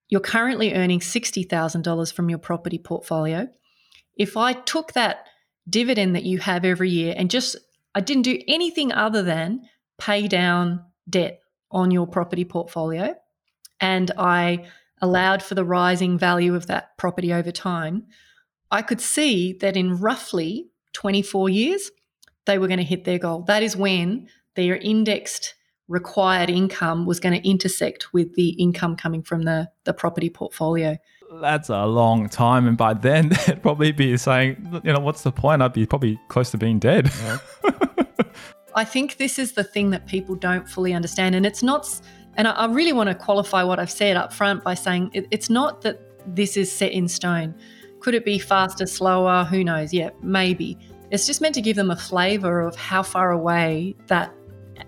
you're 0.09 0.21
currently 0.21 0.73
earning 0.73 0.99
$60,000 0.99 2.13
from 2.13 2.29
your 2.29 2.39
property 2.39 2.77
portfolio. 2.77 3.47
If 4.15 4.37
I 4.37 4.53
took 4.53 4.93
that 4.93 5.25
dividend 5.69 6.15
that 6.15 6.23
you 6.23 6.39
have 6.39 6.63
every 6.65 6.89
year 6.89 7.13
and 7.17 7.29
just 7.29 7.55
I 7.93 8.01
didn't 8.01 8.23
do 8.23 8.39
anything 8.47 8.91
other 8.91 9.21
than 9.21 9.61
pay 9.99 10.27
down 10.27 10.83
debt 11.09 11.41
on 11.71 11.91
your 11.91 12.07
property 12.07 12.45
portfolio 12.45 13.15
and 13.79 14.11
I 14.17 14.65
allowed 15.01 15.43
for 15.43 15.55
the 15.55 15.65
rising 15.65 16.17
value 16.17 16.55
of 16.55 16.67
that 16.67 16.97
property 16.97 17.33
over 17.33 17.51
time, 17.51 18.05
I 18.71 18.81
could 18.81 19.01
see 19.01 19.53
that 19.53 19.77
in 19.77 19.99
roughly 19.99 20.69
24 20.93 21.49
years, 21.49 21.91
they 22.45 22.57
were 22.57 22.67
going 22.67 22.79
to 22.79 22.83
hit 22.83 23.05
their 23.05 23.19
goal. 23.19 23.43
That 23.43 23.63
is 23.63 23.77
when 23.77 24.27
their 24.55 24.77
indexed 24.77 25.53
required 25.87 26.49
income 26.49 27.05
was 27.05 27.19
going 27.19 27.39
to 27.39 27.47
intersect 27.47 28.13
with 28.13 28.35
the 28.35 28.49
income 28.49 28.95
coming 28.95 29.21
from 29.21 29.43
the, 29.43 29.69
the 29.85 29.93
property 29.93 30.29
portfolio. 30.29 30.97
That's 31.41 31.69
a 31.69 31.85
long 31.85 32.27
time. 32.29 32.67
And 32.67 32.77
by 32.77 32.93
then, 32.93 33.29
they'd 33.47 33.61
probably 33.61 33.91
be 33.91 34.17
saying, 34.17 34.81
you 34.83 34.91
know, 34.91 34.99
what's 34.99 35.23
the 35.23 35.31
point? 35.31 35.61
I'd 35.61 35.73
be 35.73 35.85
probably 35.85 36.19
close 36.29 36.51
to 36.51 36.57
being 36.57 36.79
dead. 36.79 37.11
Yeah. 37.21 37.37
I 38.77 38.85
think 38.85 39.17
this 39.17 39.39
is 39.39 39.53
the 39.53 39.63
thing 39.63 39.89
that 39.89 40.05
people 40.05 40.35
don't 40.35 40.69
fully 40.69 40.93
understand. 40.93 41.33
And 41.33 41.47
it's 41.47 41.63
not, 41.63 41.99
and 42.35 42.47
I 42.47 42.67
really 42.67 42.93
want 42.93 43.09
to 43.09 43.15
qualify 43.15 43.63
what 43.63 43.79
I've 43.79 43.89
said 43.89 44.15
up 44.15 44.31
front 44.31 44.63
by 44.63 44.75
saying 44.75 45.09
it, 45.13 45.25
it's 45.31 45.49
not 45.49 45.81
that 45.81 45.99
this 46.35 46.55
is 46.55 46.71
set 46.71 46.91
in 46.91 47.07
stone. 47.07 47.55
Could 48.01 48.13
it 48.13 48.23
be 48.23 48.37
faster, 48.37 48.85
slower? 48.85 49.45
Who 49.45 49.63
knows? 49.63 49.93
Yeah, 49.93 50.11
maybe. 50.21 50.77
It's 51.09 51.25
just 51.25 51.41
meant 51.41 51.55
to 51.55 51.61
give 51.61 51.75
them 51.75 51.89
a 51.89 51.95
flavor 51.95 52.61
of 52.61 52.75
how 52.75 53.01
far 53.01 53.31
away 53.31 53.95
that 54.05 54.31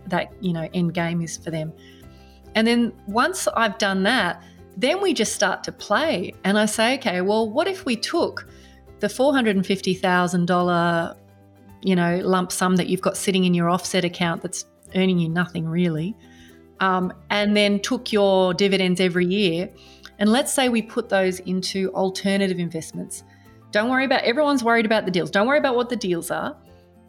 that 0.05 0.31
you 0.39 0.53
know 0.53 0.69
end 0.75 0.93
game 0.93 1.23
is 1.23 1.37
for 1.37 1.49
them. 1.49 1.73
And 2.53 2.67
then 2.67 2.93
once 3.07 3.47
I've 3.47 3.79
done 3.79 4.03
that, 4.03 4.43
then 4.77 5.01
we 5.01 5.15
just 5.15 5.33
start 5.33 5.63
to 5.63 5.71
play. 5.71 6.31
And 6.43 6.59
I 6.59 6.67
say, 6.67 6.93
okay, 6.99 7.21
well, 7.21 7.49
what 7.49 7.67
if 7.67 7.85
we 7.85 7.95
took 7.95 8.47
the 8.99 9.07
$450,000 9.07 11.15
you 11.81 11.95
know, 11.95 12.21
lump 12.23 12.51
sum 12.51 12.75
that 12.77 12.87
you've 12.87 13.01
got 13.01 13.17
sitting 13.17 13.45
in 13.45 13.53
your 13.53 13.69
offset 13.69 14.03
account 14.05 14.41
that's 14.41 14.65
earning 14.95 15.19
you 15.19 15.29
nothing 15.29 15.67
really, 15.67 16.15
um, 16.79 17.13
and 17.29 17.55
then 17.55 17.79
took 17.79 18.11
your 18.11 18.53
dividends 18.53 18.99
every 18.99 19.25
year, 19.25 19.69
and 20.19 20.29
let's 20.29 20.53
say 20.53 20.69
we 20.69 20.81
put 20.81 21.09
those 21.09 21.39
into 21.41 21.93
alternative 21.93 22.59
investments. 22.59 23.23
Don't 23.71 23.89
worry 23.89 24.05
about 24.05 24.23
everyone's 24.23 24.63
worried 24.63 24.85
about 24.85 25.05
the 25.05 25.11
deals. 25.11 25.29
Don't 25.29 25.47
worry 25.47 25.59
about 25.59 25.75
what 25.75 25.89
the 25.89 25.95
deals 25.95 26.31
are. 26.31 26.57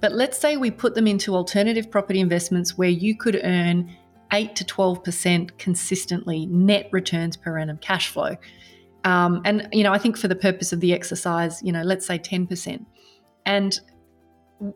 But 0.01 0.13
let's 0.13 0.39
say 0.39 0.57
we 0.57 0.71
put 0.71 0.95
them 0.95 1.07
into 1.07 1.35
alternative 1.35 1.91
property 1.91 2.21
investments 2.21 2.77
where 2.77 2.89
you 2.89 3.17
could 3.17 3.41
earn 3.45 3.95
8 4.33 4.57
to 4.57 4.65
12% 4.65 5.59
consistently 5.59 6.47
net 6.47 6.89
returns 6.93 7.37
per 7.37 7.59
annum 7.59 7.79
cash 7.79 8.09
flow. 8.09 8.37
Um, 9.05 9.43
and, 9.45 9.69
you 9.73 9.83
know, 9.83 9.93
I 9.93 9.99
think 9.99 10.17
for 10.17 10.29
the 10.29 10.37
purpose 10.37 10.73
of 10.73 10.81
the 10.81 10.93
exercise, 10.93 11.63
you 11.63 11.73
know, 11.73 11.83
let's 11.83 12.07
say 12.07 12.19
10%. 12.19 12.85
And 13.47 13.81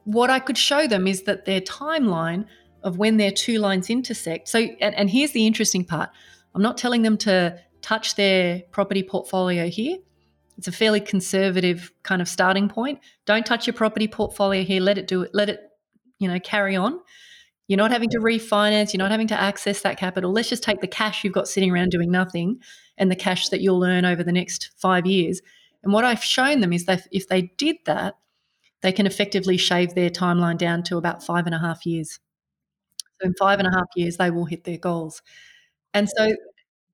what 0.05 0.31
I 0.31 0.39
could 0.39 0.59
show 0.59 0.87
them 0.87 1.07
is 1.07 1.23
that 1.23 1.45
their 1.45 1.61
timeline 1.61 2.47
of 2.83 2.99
when 2.99 3.17
their 3.17 3.31
two 3.31 3.59
lines 3.59 3.91
intersect. 3.91 4.49
So, 4.49 4.59
and, 4.59 4.95
and 4.95 5.11
here's 5.11 5.33
the 5.33 5.47
interesting 5.47 5.85
part 5.85 6.11
I'm 6.55 6.63
not 6.63 6.79
telling 6.79 7.03
them 7.03 7.17
to 7.19 7.59
touch 7.83 8.15
their 8.15 8.63
property 8.71 9.03
portfolio 9.03 9.69
here. 9.69 9.99
It's 10.57 10.69
a 10.69 10.73
fairly 10.73 11.01
conservative 11.01 11.93
kind 12.03 12.23
of 12.23 12.29
starting 12.29 12.69
point. 12.69 13.01
Don't 13.27 13.45
touch 13.45 13.67
your 13.67 13.75
property 13.75 14.07
portfolio 14.07 14.63
here. 14.63 14.81
Let 14.81 14.99
it 14.99 15.07
do 15.07 15.23
it. 15.23 15.31
Let 15.35 15.49
it, 15.49 15.61
you 16.19 16.29
know, 16.29 16.39
carry 16.39 16.77
on. 16.77 17.01
You're 17.67 17.79
not 17.79 17.91
having 17.91 18.11
to 18.11 18.19
refinance. 18.19 18.93
You're 18.93 18.99
not 18.99 19.11
having 19.11 19.27
to 19.29 19.41
access 19.41 19.81
that 19.83 19.99
capital. 19.99 20.33
Let's 20.33 20.49
just 20.49 20.63
take 20.63 20.81
the 20.81 20.87
cash 20.87 21.25
you've 21.25 21.33
got 21.33 21.49
sitting 21.49 21.73
around 21.73 21.91
doing 21.91 22.11
nothing 22.11 22.61
and 22.97 23.11
the 23.11 23.17
cash 23.17 23.49
that 23.49 23.61
you'll 23.61 23.83
earn 23.83 24.05
over 24.05 24.23
the 24.23 24.33
next 24.33 24.71
five 24.77 25.07
years. 25.07 25.41
And 25.83 25.93
what 25.93 26.05
I've 26.05 26.23
shown 26.23 26.61
them 26.61 26.73
is 26.73 26.85
that 26.87 27.07
if 27.11 27.29
they 27.29 27.53
did 27.57 27.77
that, 27.87 28.15
they 28.85 28.93
can 28.93 29.07
effectively 29.07 29.57
shave 29.57 29.95
their 29.95 30.11
timeline 30.11 30.59
down 30.59 30.83
to 30.83 30.99
about 30.99 31.25
five 31.25 31.47
and 31.47 31.55
a 31.55 31.59
half 31.59 31.87
years. 31.87 32.21
So 33.19 33.27
in 33.27 33.35
five 33.39 33.59
and 33.59 33.67
a 33.67 33.71
half 33.71 33.87
years, 33.97 34.19
they 34.19 34.31
will 34.31 34.45
hit 34.45 34.65
their 34.65 34.77
goals. 34.77 35.23
And 35.95 36.07
so 36.07 36.35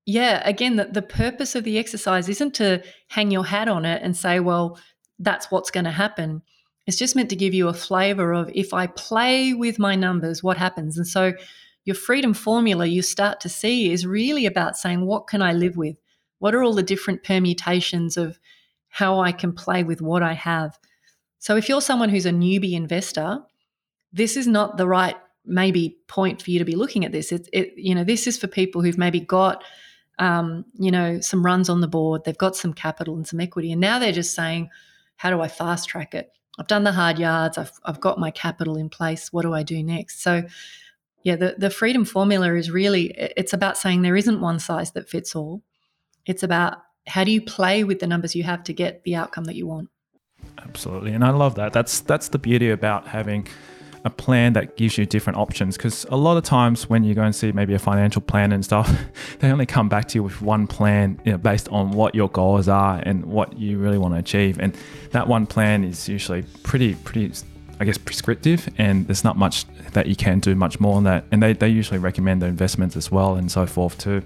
yeah, 0.05 0.41
again, 0.47 0.77
the, 0.77 0.85
the 0.85 1.01
purpose 1.01 1.53
of 1.53 1.65
the 1.65 1.77
exercise 1.77 2.29
isn't 2.29 2.55
to 2.55 2.81
hang 3.09 3.29
your 3.29 3.45
hat 3.45 3.67
on 3.67 3.83
it 3.83 4.01
and 4.01 4.15
say, 4.15 4.39
well, 4.39 4.79
that's 5.19 5.51
what's 5.51 5.69
going 5.69 5.83
to 5.83 5.91
happen. 5.91 6.43
It's 6.87 6.97
just 6.97 7.13
meant 7.13 7.29
to 7.31 7.35
give 7.35 7.53
you 7.53 7.67
a 7.67 7.73
flavor 7.73 8.31
of 8.31 8.49
if 8.55 8.73
I 8.73 8.87
play 8.87 9.53
with 9.53 9.77
my 9.77 9.95
numbers, 9.95 10.41
what 10.41 10.55
happens? 10.55 10.95
And 10.95 11.05
so 11.05 11.33
your 11.83 11.97
freedom 11.97 12.33
formula 12.33 12.85
you 12.85 13.01
start 13.01 13.41
to 13.41 13.49
see 13.49 13.91
is 13.91 14.07
really 14.07 14.45
about 14.45 14.77
saying, 14.77 15.05
what 15.05 15.27
can 15.27 15.41
I 15.41 15.51
live 15.51 15.75
with? 15.75 15.97
What 16.39 16.55
are 16.55 16.63
all 16.63 16.73
the 16.73 16.83
different 16.83 17.23
permutations 17.23 18.15
of 18.15 18.39
how 18.87 19.19
I 19.19 19.33
can 19.33 19.51
play 19.51 19.83
with 19.83 20.01
what 20.01 20.23
I 20.23 20.33
have? 20.33 20.79
So 21.41 21.57
if 21.57 21.67
you're 21.67 21.81
someone 21.81 22.09
who's 22.09 22.25
a 22.25 22.31
newbie 22.31 22.73
investor, 22.73 23.39
this 24.13 24.37
is 24.37 24.47
not 24.47 24.77
the 24.77 24.87
right 24.87 25.15
maybe 25.43 25.97
point 26.07 26.41
for 26.41 26.51
you 26.51 26.59
to 26.59 26.65
be 26.65 26.75
looking 26.75 27.03
at 27.03 27.11
this. 27.11 27.31
It, 27.31 27.49
it 27.51 27.73
you 27.75 27.95
know, 27.95 28.03
this 28.03 28.27
is 28.27 28.37
for 28.37 28.47
people 28.47 28.81
who've 28.81 28.97
maybe 28.97 29.19
got 29.19 29.63
um, 30.19 30.65
you 30.73 30.91
know, 30.91 31.19
some 31.19 31.43
runs 31.43 31.67
on 31.67 31.81
the 31.81 31.87
board, 31.87 32.23
they've 32.23 32.37
got 32.37 32.55
some 32.55 32.73
capital 32.73 33.15
and 33.15 33.27
some 33.27 33.39
equity, 33.39 33.71
and 33.71 33.81
now 33.81 33.97
they're 33.97 34.11
just 34.11 34.35
saying, 34.35 34.69
how 35.15 35.31
do 35.31 35.41
I 35.41 35.47
fast 35.47 35.89
track 35.89 36.13
it? 36.13 36.31
I've 36.59 36.67
done 36.67 36.83
the 36.83 36.91
hard 36.91 37.17
yards, 37.17 37.57
I've, 37.57 37.71
I've 37.85 37.99
got 37.99 38.19
my 38.19 38.29
capital 38.29 38.77
in 38.77 38.89
place. 38.89 39.33
What 39.33 39.41
do 39.41 39.53
I 39.53 39.63
do 39.63 39.81
next? 39.81 40.21
So, 40.21 40.43
yeah, 41.23 41.37
the, 41.37 41.55
the 41.57 41.71
freedom 41.71 42.05
formula 42.05 42.53
is 42.53 42.69
really 42.69 43.13
it's 43.17 43.53
about 43.53 43.77
saying 43.77 44.01
there 44.01 44.15
isn't 44.15 44.41
one 44.41 44.59
size 44.59 44.91
that 44.91 45.09
fits 45.09 45.35
all. 45.35 45.63
It's 46.25 46.43
about 46.43 46.77
how 47.07 47.23
do 47.23 47.31
you 47.31 47.41
play 47.41 47.83
with 47.83 47.99
the 47.99 48.07
numbers 48.07 48.35
you 48.35 48.43
have 48.43 48.63
to 48.65 48.73
get 48.73 49.03
the 49.03 49.15
outcome 49.15 49.45
that 49.45 49.55
you 49.55 49.65
want. 49.65 49.89
Absolutely, 50.57 51.13
and 51.13 51.23
I 51.23 51.31
love 51.31 51.55
that. 51.55 51.73
That's 51.73 52.01
that's 52.01 52.29
the 52.29 52.39
beauty 52.39 52.69
about 52.69 53.07
having 53.07 53.47
a 54.03 54.09
plan 54.09 54.53
that 54.53 54.75
gives 54.77 54.97
you 54.97 55.05
different 55.05 55.37
options 55.37 55.77
because 55.77 56.05
a 56.09 56.15
lot 56.15 56.37
of 56.37 56.43
times 56.43 56.89
when 56.89 57.03
you 57.03 57.13
go 57.13 57.21
and 57.21 57.35
see 57.35 57.51
maybe 57.51 57.73
a 57.73 57.79
financial 57.79 58.21
plan 58.21 58.51
and 58.51 58.65
stuff 58.65 58.91
they 59.39 59.51
only 59.51 59.65
come 59.65 59.87
back 59.87 60.07
to 60.07 60.17
you 60.17 60.23
with 60.23 60.41
one 60.41 60.65
plan 60.65 61.19
you 61.23 61.31
know, 61.31 61.37
based 61.37 61.69
on 61.69 61.91
what 61.91 62.15
your 62.15 62.29
goals 62.29 62.67
are 62.67 63.01
and 63.05 63.23
what 63.25 63.57
you 63.57 63.77
really 63.77 63.97
want 63.97 64.13
to 64.13 64.19
achieve 64.19 64.59
and 64.59 64.75
that 65.11 65.27
one 65.27 65.45
plan 65.45 65.83
is 65.83 66.09
usually 66.09 66.41
pretty 66.63 66.95
pretty 66.95 67.31
I 67.79 67.85
guess 67.85 67.97
prescriptive 67.97 68.69
and 68.77 69.07
there's 69.07 69.23
not 69.23 69.37
much 69.37 69.65
that 69.93 70.07
you 70.07 70.15
can 70.15 70.39
do 70.39 70.55
much 70.55 70.79
more 70.79 70.95
on 70.95 71.03
that 71.03 71.25
and 71.31 71.41
they, 71.41 71.53
they 71.53 71.69
usually 71.69 71.99
recommend 71.99 72.41
the 72.41 72.47
investments 72.47 72.95
as 72.95 73.11
well 73.11 73.35
and 73.35 73.51
so 73.51 73.65
forth 73.65 73.97
too 73.97 74.23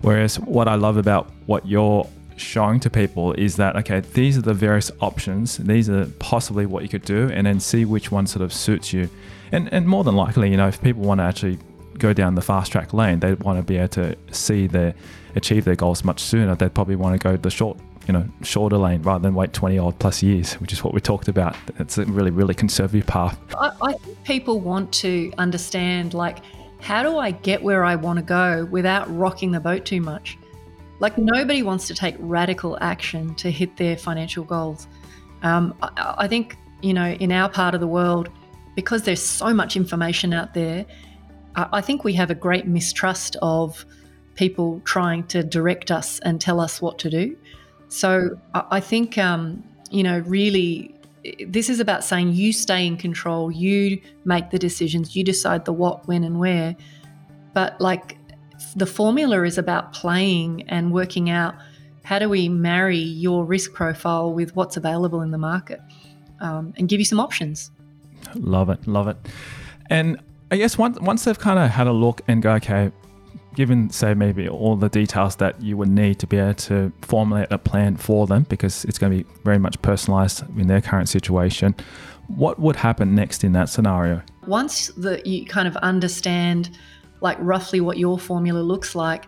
whereas 0.00 0.38
what 0.40 0.68
I 0.68 0.76
love 0.76 0.96
about 0.96 1.30
what 1.46 1.66
you're 1.66 2.08
showing 2.36 2.80
to 2.80 2.90
people 2.90 3.32
is 3.34 3.56
that 3.56 3.76
okay 3.76 4.00
these 4.00 4.36
are 4.38 4.42
the 4.42 4.54
various 4.54 4.90
options. 5.00 5.56
These 5.58 5.88
are 5.88 6.06
possibly 6.18 6.66
what 6.66 6.82
you 6.82 6.88
could 6.88 7.04
do 7.04 7.30
and 7.32 7.46
then 7.46 7.60
see 7.60 7.84
which 7.84 8.10
one 8.10 8.26
sort 8.26 8.42
of 8.42 8.52
suits 8.52 8.92
you. 8.92 9.08
And 9.52 9.72
and 9.72 9.86
more 9.86 10.04
than 10.04 10.16
likely 10.16 10.50
you 10.50 10.56
know 10.56 10.68
if 10.68 10.80
people 10.82 11.02
want 11.02 11.20
to 11.20 11.24
actually 11.24 11.58
go 11.98 12.12
down 12.12 12.34
the 12.34 12.42
fast 12.42 12.72
track 12.72 12.92
lane 12.92 13.20
they 13.20 13.34
want 13.34 13.58
to 13.58 13.62
be 13.62 13.76
able 13.76 13.88
to 13.88 14.16
see 14.30 14.66
their 14.66 14.94
achieve 15.36 15.64
their 15.64 15.76
goals 15.76 16.04
much 16.04 16.20
sooner. 16.20 16.54
They'd 16.54 16.74
probably 16.74 16.96
want 16.96 17.20
to 17.20 17.28
go 17.28 17.36
the 17.36 17.50
short 17.50 17.78
you 18.06 18.12
know 18.12 18.26
shorter 18.42 18.76
lane 18.76 19.02
rather 19.02 19.22
than 19.22 19.34
wait 19.34 19.52
20 19.52 19.78
odd 19.78 19.96
plus 20.00 20.24
years 20.24 20.54
which 20.54 20.72
is 20.72 20.82
what 20.82 20.92
we 20.94 21.00
talked 21.00 21.28
about. 21.28 21.56
It's 21.78 21.98
a 21.98 22.04
really 22.04 22.30
really 22.30 22.54
conservative 22.54 23.06
path. 23.06 23.38
I, 23.58 23.70
I 23.82 23.92
think 23.94 24.24
people 24.24 24.60
want 24.60 24.92
to 24.94 25.32
understand 25.38 26.14
like 26.14 26.38
how 26.82 27.02
do 27.02 27.16
i 27.16 27.30
get 27.30 27.62
where 27.62 27.84
i 27.84 27.94
want 27.94 28.18
to 28.18 28.24
go 28.24 28.66
without 28.70 29.06
rocking 29.16 29.52
the 29.52 29.60
boat 29.60 29.84
too 29.84 30.00
much 30.00 30.36
like 31.02 31.18
nobody 31.18 31.62
wants 31.64 31.88
to 31.88 31.94
take 31.94 32.14
radical 32.20 32.78
action 32.80 33.34
to 33.34 33.50
hit 33.50 33.76
their 33.76 33.96
financial 33.96 34.44
goals. 34.44 34.86
Um, 35.42 35.74
I, 35.82 36.14
I 36.18 36.28
think, 36.28 36.56
you 36.80 36.94
know, 36.94 37.10
in 37.24 37.32
our 37.32 37.48
part 37.50 37.74
of 37.74 37.80
the 37.80 37.88
world, 37.88 38.30
because 38.76 39.02
there's 39.02 39.20
so 39.20 39.52
much 39.52 39.76
information 39.76 40.32
out 40.32 40.54
there, 40.54 40.86
I 41.56 41.82
think 41.82 42.04
we 42.04 42.14
have 42.14 42.30
a 42.30 42.34
great 42.34 42.66
mistrust 42.66 43.36
of 43.42 43.84
people 44.36 44.80
trying 44.84 45.26
to 45.26 45.42
direct 45.42 45.90
us 45.90 46.18
and 46.20 46.40
tell 46.40 46.60
us 46.60 46.80
what 46.80 46.98
to 47.00 47.10
do. 47.10 47.36
So 47.88 48.38
I 48.54 48.80
think, 48.80 49.18
um, 49.18 49.62
you 49.90 50.02
know, 50.02 50.20
really, 50.20 50.94
this 51.46 51.68
is 51.68 51.78
about 51.78 52.04
saying 52.04 52.32
you 52.32 52.54
stay 52.54 52.86
in 52.86 52.96
control, 52.96 53.50
you 53.50 54.00
make 54.24 54.48
the 54.48 54.58
decisions, 54.58 55.14
you 55.14 55.24
decide 55.24 55.66
the 55.66 55.74
what, 55.74 56.08
when, 56.08 56.24
and 56.24 56.38
where. 56.38 56.74
But 57.52 57.78
like 57.80 58.16
the 58.76 58.86
formula 58.86 59.42
is 59.44 59.58
about 59.58 59.92
playing 59.92 60.62
and 60.68 60.92
working 60.92 61.30
out 61.30 61.54
how 62.04 62.18
do 62.18 62.28
we 62.28 62.48
marry 62.48 62.98
your 62.98 63.44
risk 63.44 63.72
profile 63.72 64.32
with 64.32 64.54
what's 64.56 64.76
available 64.76 65.20
in 65.20 65.30
the 65.30 65.38
market 65.38 65.80
um, 66.40 66.74
and 66.76 66.88
give 66.88 66.98
you 66.98 67.04
some 67.04 67.20
options. 67.20 67.70
Love 68.34 68.70
it, 68.70 68.86
love 68.86 69.08
it. 69.08 69.16
And 69.90 70.18
I 70.50 70.56
guess 70.56 70.76
once 70.78 70.98
once 71.00 71.24
they've 71.24 71.38
kind 71.38 71.58
of 71.58 71.70
had 71.70 71.86
a 71.86 71.92
look 71.92 72.22
and 72.28 72.42
go, 72.42 72.52
okay, 72.52 72.92
given 73.54 73.90
say 73.90 74.14
maybe 74.14 74.48
all 74.48 74.76
the 74.76 74.88
details 74.88 75.36
that 75.36 75.60
you 75.62 75.76
would 75.76 75.88
need 75.88 76.18
to 76.18 76.26
be 76.26 76.38
able 76.38 76.54
to 76.54 76.92
formulate 77.02 77.48
a 77.50 77.58
plan 77.58 77.96
for 77.96 78.26
them 78.26 78.44
because 78.48 78.84
it's 78.84 78.98
going 78.98 79.18
to 79.18 79.24
be 79.24 79.30
very 79.44 79.58
much 79.58 79.80
personalized 79.82 80.42
in 80.58 80.66
their 80.66 80.80
current 80.80 81.08
situation. 81.08 81.74
What 82.28 82.58
would 82.58 82.76
happen 82.76 83.14
next 83.14 83.44
in 83.44 83.52
that 83.52 83.68
scenario? 83.68 84.22
Once 84.46 84.88
that 84.96 85.26
you 85.26 85.44
kind 85.44 85.68
of 85.68 85.76
understand 85.78 86.70
like 87.22 87.38
roughly 87.40 87.80
what 87.80 87.96
your 87.96 88.18
formula 88.18 88.60
looks 88.60 88.94
like, 88.94 89.26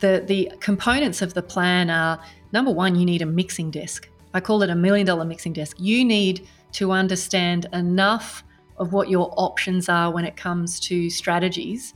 the 0.00 0.22
the 0.26 0.52
components 0.60 1.22
of 1.22 1.34
the 1.34 1.42
plan 1.42 1.90
are 1.90 2.20
number 2.52 2.70
one, 2.70 2.96
you 2.96 3.04
need 3.04 3.22
a 3.22 3.26
mixing 3.26 3.70
desk. 3.70 4.08
I 4.34 4.40
call 4.40 4.62
it 4.62 4.70
a 4.70 4.74
million 4.74 5.06
dollar 5.06 5.24
mixing 5.24 5.52
desk. 5.52 5.76
You 5.80 6.04
need 6.04 6.46
to 6.72 6.92
understand 6.92 7.66
enough 7.72 8.44
of 8.76 8.92
what 8.92 9.08
your 9.08 9.32
options 9.36 9.88
are 9.88 10.12
when 10.12 10.24
it 10.24 10.36
comes 10.36 10.78
to 10.80 11.10
strategies 11.10 11.94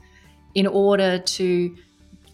in 0.55 0.67
order 0.67 1.19
to 1.19 1.75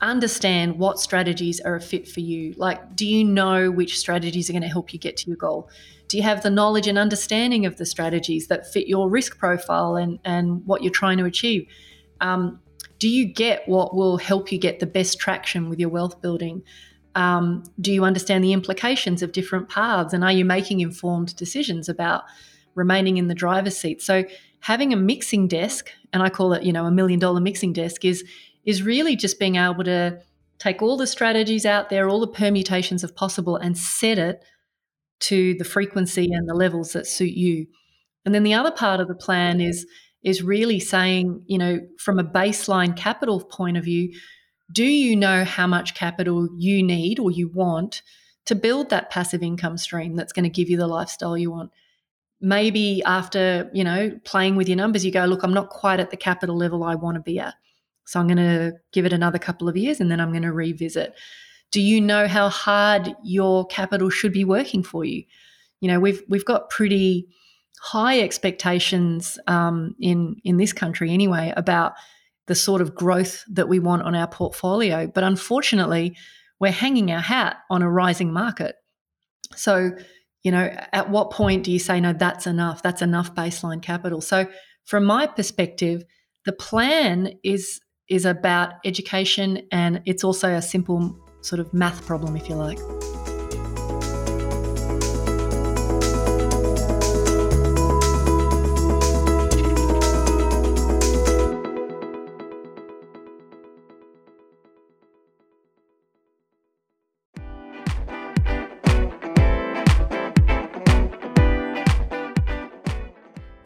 understand 0.01 0.77
what 0.79 0.99
strategies 0.99 1.59
are 1.59 1.75
a 1.75 1.81
fit 1.81 2.07
for 2.07 2.21
you. 2.21 2.53
Like, 2.57 2.95
do 2.95 3.05
you 3.05 3.23
know 3.23 3.69
which 3.69 3.97
strategies 3.97 4.49
are 4.49 4.53
going 4.53 4.63
to 4.63 4.69
help 4.69 4.93
you 4.93 4.99
get 4.99 5.17
to 5.17 5.27
your 5.27 5.37
goal? 5.37 5.69
Do 6.07 6.17
you 6.17 6.23
have 6.23 6.41
the 6.41 6.49
knowledge 6.49 6.87
and 6.87 6.97
understanding 6.97 7.65
of 7.65 7.77
the 7.77 7.85
strategies 7.85 8.47
that 8.47 8.71
fit 8.71 8.87
your 8.87 9.09
risk 9.09 9.37
profile 9.37 9.95
and, 9.95 10.19
and 10.25 10.65
what 10.65 10.81
you're 10.81 10.91
trying 10.91 11.17
to 11.19 11.25
achieve? 11.25 11.67
Um, 12.21 12.59
do 12.99 13.09
you 13.09 13.25
get 13.25 13.67
what 13.67 13.95
will 13.95 14.17
help 14.17 14.51
you 14.51 14.59
get 14.59 14.79
the 14.79 14.85
best 14.85 15.19
traction 15.19 15.69
with 15.69 15.79
your 15.79 15.89
wealth 15.89 16.21
building? 16.21 16.61
Um, 17.15 17.63
do 17.81 17.91
you 17.91 18.03
understand 18.03 18.43
the 18.43 18.53
implications 18.53 19.23
of 19.23 19.31
different 19.31 19.69
paths? 19.69 20.13
And 20.13 20.23
are 20.23 20.31
you 20.31 20.45
making 20.45 20.81
informed 20.81 21.35
decisions 21.35 21.89
about 21.89 22.23
remaining 22.75 23.17
in 23.17 23.27
the 23.27 23.33
driver's 23.35 23.77
seat? 23.77 24.01
So, 24.01 24.25
having 24.61 24.91
a 24.91 24.97
mixing 24.97 25.47
desk, 25.47 25.89
and 26.11 26.21
I 26.21 26.29
call 26.29 26.53
it, 26.53 26.63
you 26.63 26.73
know, 26.73 26.85
a 26.85 26.91
million 26.91 27.19
dollar 27.19 27.39
mixing 27.39 27.73
desk, 27.73 28.05
is 28.05 28.23
is 28.65 28.83
really 28.83 29.15
just 29.15 29.39
being 29.39 29.55
able 29.55 29.83
to 29.85 30.19
take 30.59 30.81
all 30.81 30.97
the 30.97 31.07
strategies 31.07 31.65
out 31.65 31.89
there, 31.89 32.09
all 32.09 32.19
the 32.19 32.27
permutations 32.27 33.03
of 33.03 33.15
possible, 33.15 33.55
and 33.55 33.77
set 33.77 34.19
it 34.19 34.43
to 35.21 35.53
the 35.55 35.63
frequency 35.63 36.29
and 36.31 36.47
the 36.47 36.53
levels 36.53 36.93
that 36.93 37.07
suit 37.07 37.33
you. 37.33 37.65
And 38.25 38.35
then 38.35 38.43
the 38.43 38.53
other 38.53 38.71
part 38.71 38.99
of 38.99 39.07
the 39.07 39.15
plan 39.15 39.61
is 39.61 39.87
is 40.23 40.43
really 40.43 40.79
saying, 40.79 41.43
you 41.47 41.57
know, 41.57 41.79
from 41.97 42.19
a 42.19 42.23
baseline 42.23 42.95
capital 42.95 43.43
point 43.43 43.77
of 43.77 43.85
view, 43.85 44.13
do 44.71 44.83
you 44.83 45.15
know 45.15 45.43
how 45.43 45.65
much 45.65 45.95
capital 45.95 46.49
you 46.57 46.83
need 46.83 47.19
or 47.19 47.31
you 47.31 47.49
want 47.49 48.01
to 48.45 48.55
build 48.55 48.89
that 48.89 49.09
passive 49.09 49.41
income 49.41 49.77
stream 49.77 50.15
that's 50.15 50.33
going 50.33 50.43
to 50.43 50.49
give 50.49 50.69
you 50.69 50.77
the 50.77 50.87
lifestyle 50.87 51.37
you 51.37 51.51
want? 51.51 51.71
Maybe 52.41 53.01
after, 53.05 53.69
you 53.73 53.83
know, 53.83 54.11
playing 54.23 54.55
with 54.55 54.67
your 54.67 54.77
numbers, 54.77 55.05
you 55.05 55.11
go, 55.11 55.25
look, 55.25 55.43
I'm 55.43 55.53
not 55.53 55.69
quite 55.69 55.99
at 55.99 56.11
the 56.11 56.17
capital 56.17 56.57
level 56.57 56.83
I 56.83 56.95
want 56.95 57.15
to 57.15 57.21
be 57.21 57.39
at. 57.39 57.55
So 58.05 58.19
I'm 58.19 58.27
going 58.27 58.37
to 58.37 58.73
give 58.91 59.05
it 59.05 59.13
another 59.13 59.39
couple 59.39 59.69
of 59.69 59.77
years 59.77 59.99
and 59.99 60.09
then 60.09 60.19
I'm 60.19 60.31
going 60.31 60.43
to 60.43 60.53
revisit. 60.53 61.13
Do 61.71 61.81
you 61.81 62.01
know 62.01 62.27
how 62.27 62.49
hard 62.49 63.13
your 63.23 63.67
capital 63.67 64.09
should 64.09 64.33
be 64.33 64.45
working 64.45 64.83
for 64.83 65.05
you? 65.05 65.23
You 65.81 65.89
know, 65.89 65.99
we've 65.99 66.23
we've 66.27 66.45
got 66.45 66.69
pretty 66.69 67.27
high 67.81 68.19
expectations 68.19 69.39
um, 69.47 69.95
in 69.99 70.35
in 70.43 70.57
this 70.57 70.73
country 70.73 71.11
anyway 71.11 71.53
about 71.55 71.93
the 72.47 72.55
sort 72.55 72.81
of 72.81 72.95
growth 72.95 73.43
that 73.47 73.69
we 73.69 73.79
want 73.79 74.01
on 74.01 74.15
our 74.15 74.27
portfolio. 74.27 75.07
But 75.07 75.23
unfortunately, 75.23 76.17
we're 76.59 76.71
hanging 76.71 77.11
our 77.11 77.21
hat 77.21 77.57
on 77.69 77.81
a 77.81 77.89
rising 77.89 78.33
market. 78.33 78.75
So, 79.55 79.91
you 80.43 80.51
know, 80.51 80.75
at 80.91 81.09
what 81.09 81.31
point 81.31 81.63
do 81.63 81.71
you 81.71 81.79
say, 81.79 82.01
no, 82.01 82.13
that's 82.13 82.47
enough? 82.47 82.81
That's 82.81 83.01
enough 83.01 83.35
baseline 83.35 83.81
capital. 83.81 84.19
So, 84.19 84.47
from 84.85 85.05
my 85.05 85.27
perspective, 85.27 86.03
the 86.45 86.53
plan 86.53 87.33
is 87.43 87.79
is 88.09 88.25
about 88.25 88.73
education 88.83 89.67
and 89.71 90.01
it's 90.05 90.23
also 90.23 90.55
a 90.55 90.61
simple 90.61 91.15
sort 91.41 91.59
of 91.59 91.71
math 91.73 92.05
problem, 92.07 92.35
if 92.35 92.49
you 92.49 92.55
like. 92.55 92.79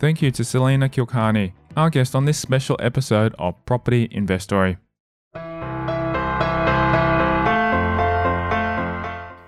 Thank 0.03 0.21
you 0.21 0.31
to 0.31 0.43
Salena 0.43 0.89
Kulkarni, 0.89 1.53
our 1.77 1.89
guest 1.89 2.13
on 2.13 2.25
this 2.25 2.37
special 2.37 2.75
episode 2.81 3.33
of 3.39 3.55
Property 3.65 4.09
Investory. 4.11 4.75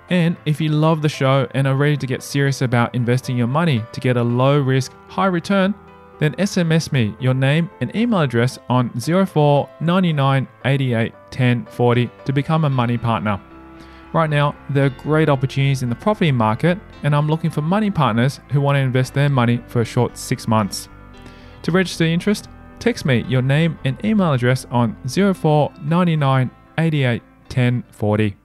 And 0.09 0.37
if 0.45 0.61
you 0.61 0.69
love 0.69 1.01
the 1.01 1.09
show 1.09 1.45
and 1.53 1.67
are 1.67 1.75
ready 1.75 1.97
to 1.97 2.07
get 2.07 2.23
serious 2.23 2.61
about 2.61 2.95
investing 2.95 3.35
your 3.37 3.47
money 3.47 3.83
to 3.91 3.99
get 3.99 4.15
a 4.15 4.23
low 4.23 4.57
risk, 4.57 4.93
high 5.09 5.25
return, 5.25 5.75
then 6.19 6.33
SMS 6.35 6.89
me 6.93 7.17
your 7.19 7.33
name 7.33 7.69
and 7.81 7.93
email 7.93 8.21
address 8.21 8.57
on 8.69 8.91
04 8.97 9.69
99 9.81 10.47
88 10.63 11.13
10 11.31 11.65
40 11.65 12.09
to 12.23 12.31
become 12.31 12.63
a 12.63 12.69
money 12.69 12.97
partner. 12.97 13.41
Right 14.15 14.29
now, 14.29 14.55
there 14.69 14.85
are 14.85 14.89
great 14.91 15.27
opportunities 15.27 15.83
in 15.83 15.89
the 15.89 15.95
property 15.95 16.31
market, 16.31 16.79
and 17.03 17.13
I'm 17.13 17.27
looking 17.27 17.49
for 17.49 17.61
money 17.61 17.91
partners 17.91 18.39
who 18.49 18.61
want 18.61 18.77
to 18.77 18.79
invest 18.79 19.13
their 19.13 19.27
money 19.27 19.61
for 19.67 19.81
a 19.81 19.85
short 19.85 20.17
six 20.17 20.47
months. 20.47 20.87
To 21.63 21.73
register 21.73 22.05
interest, 22.05 22.47
text 22.79 23.03
me 23.03 23.25
your 23.27 23.41
name 23.41 23.77
and 23.83 23.99
email 24.05 24.31
address 24.31 24.65
on 24.71 24.95
04 25.05 25.69
99 25.81 26.49
88 26.77 27.23
10 27.49 27.83
40. 27.91 28.37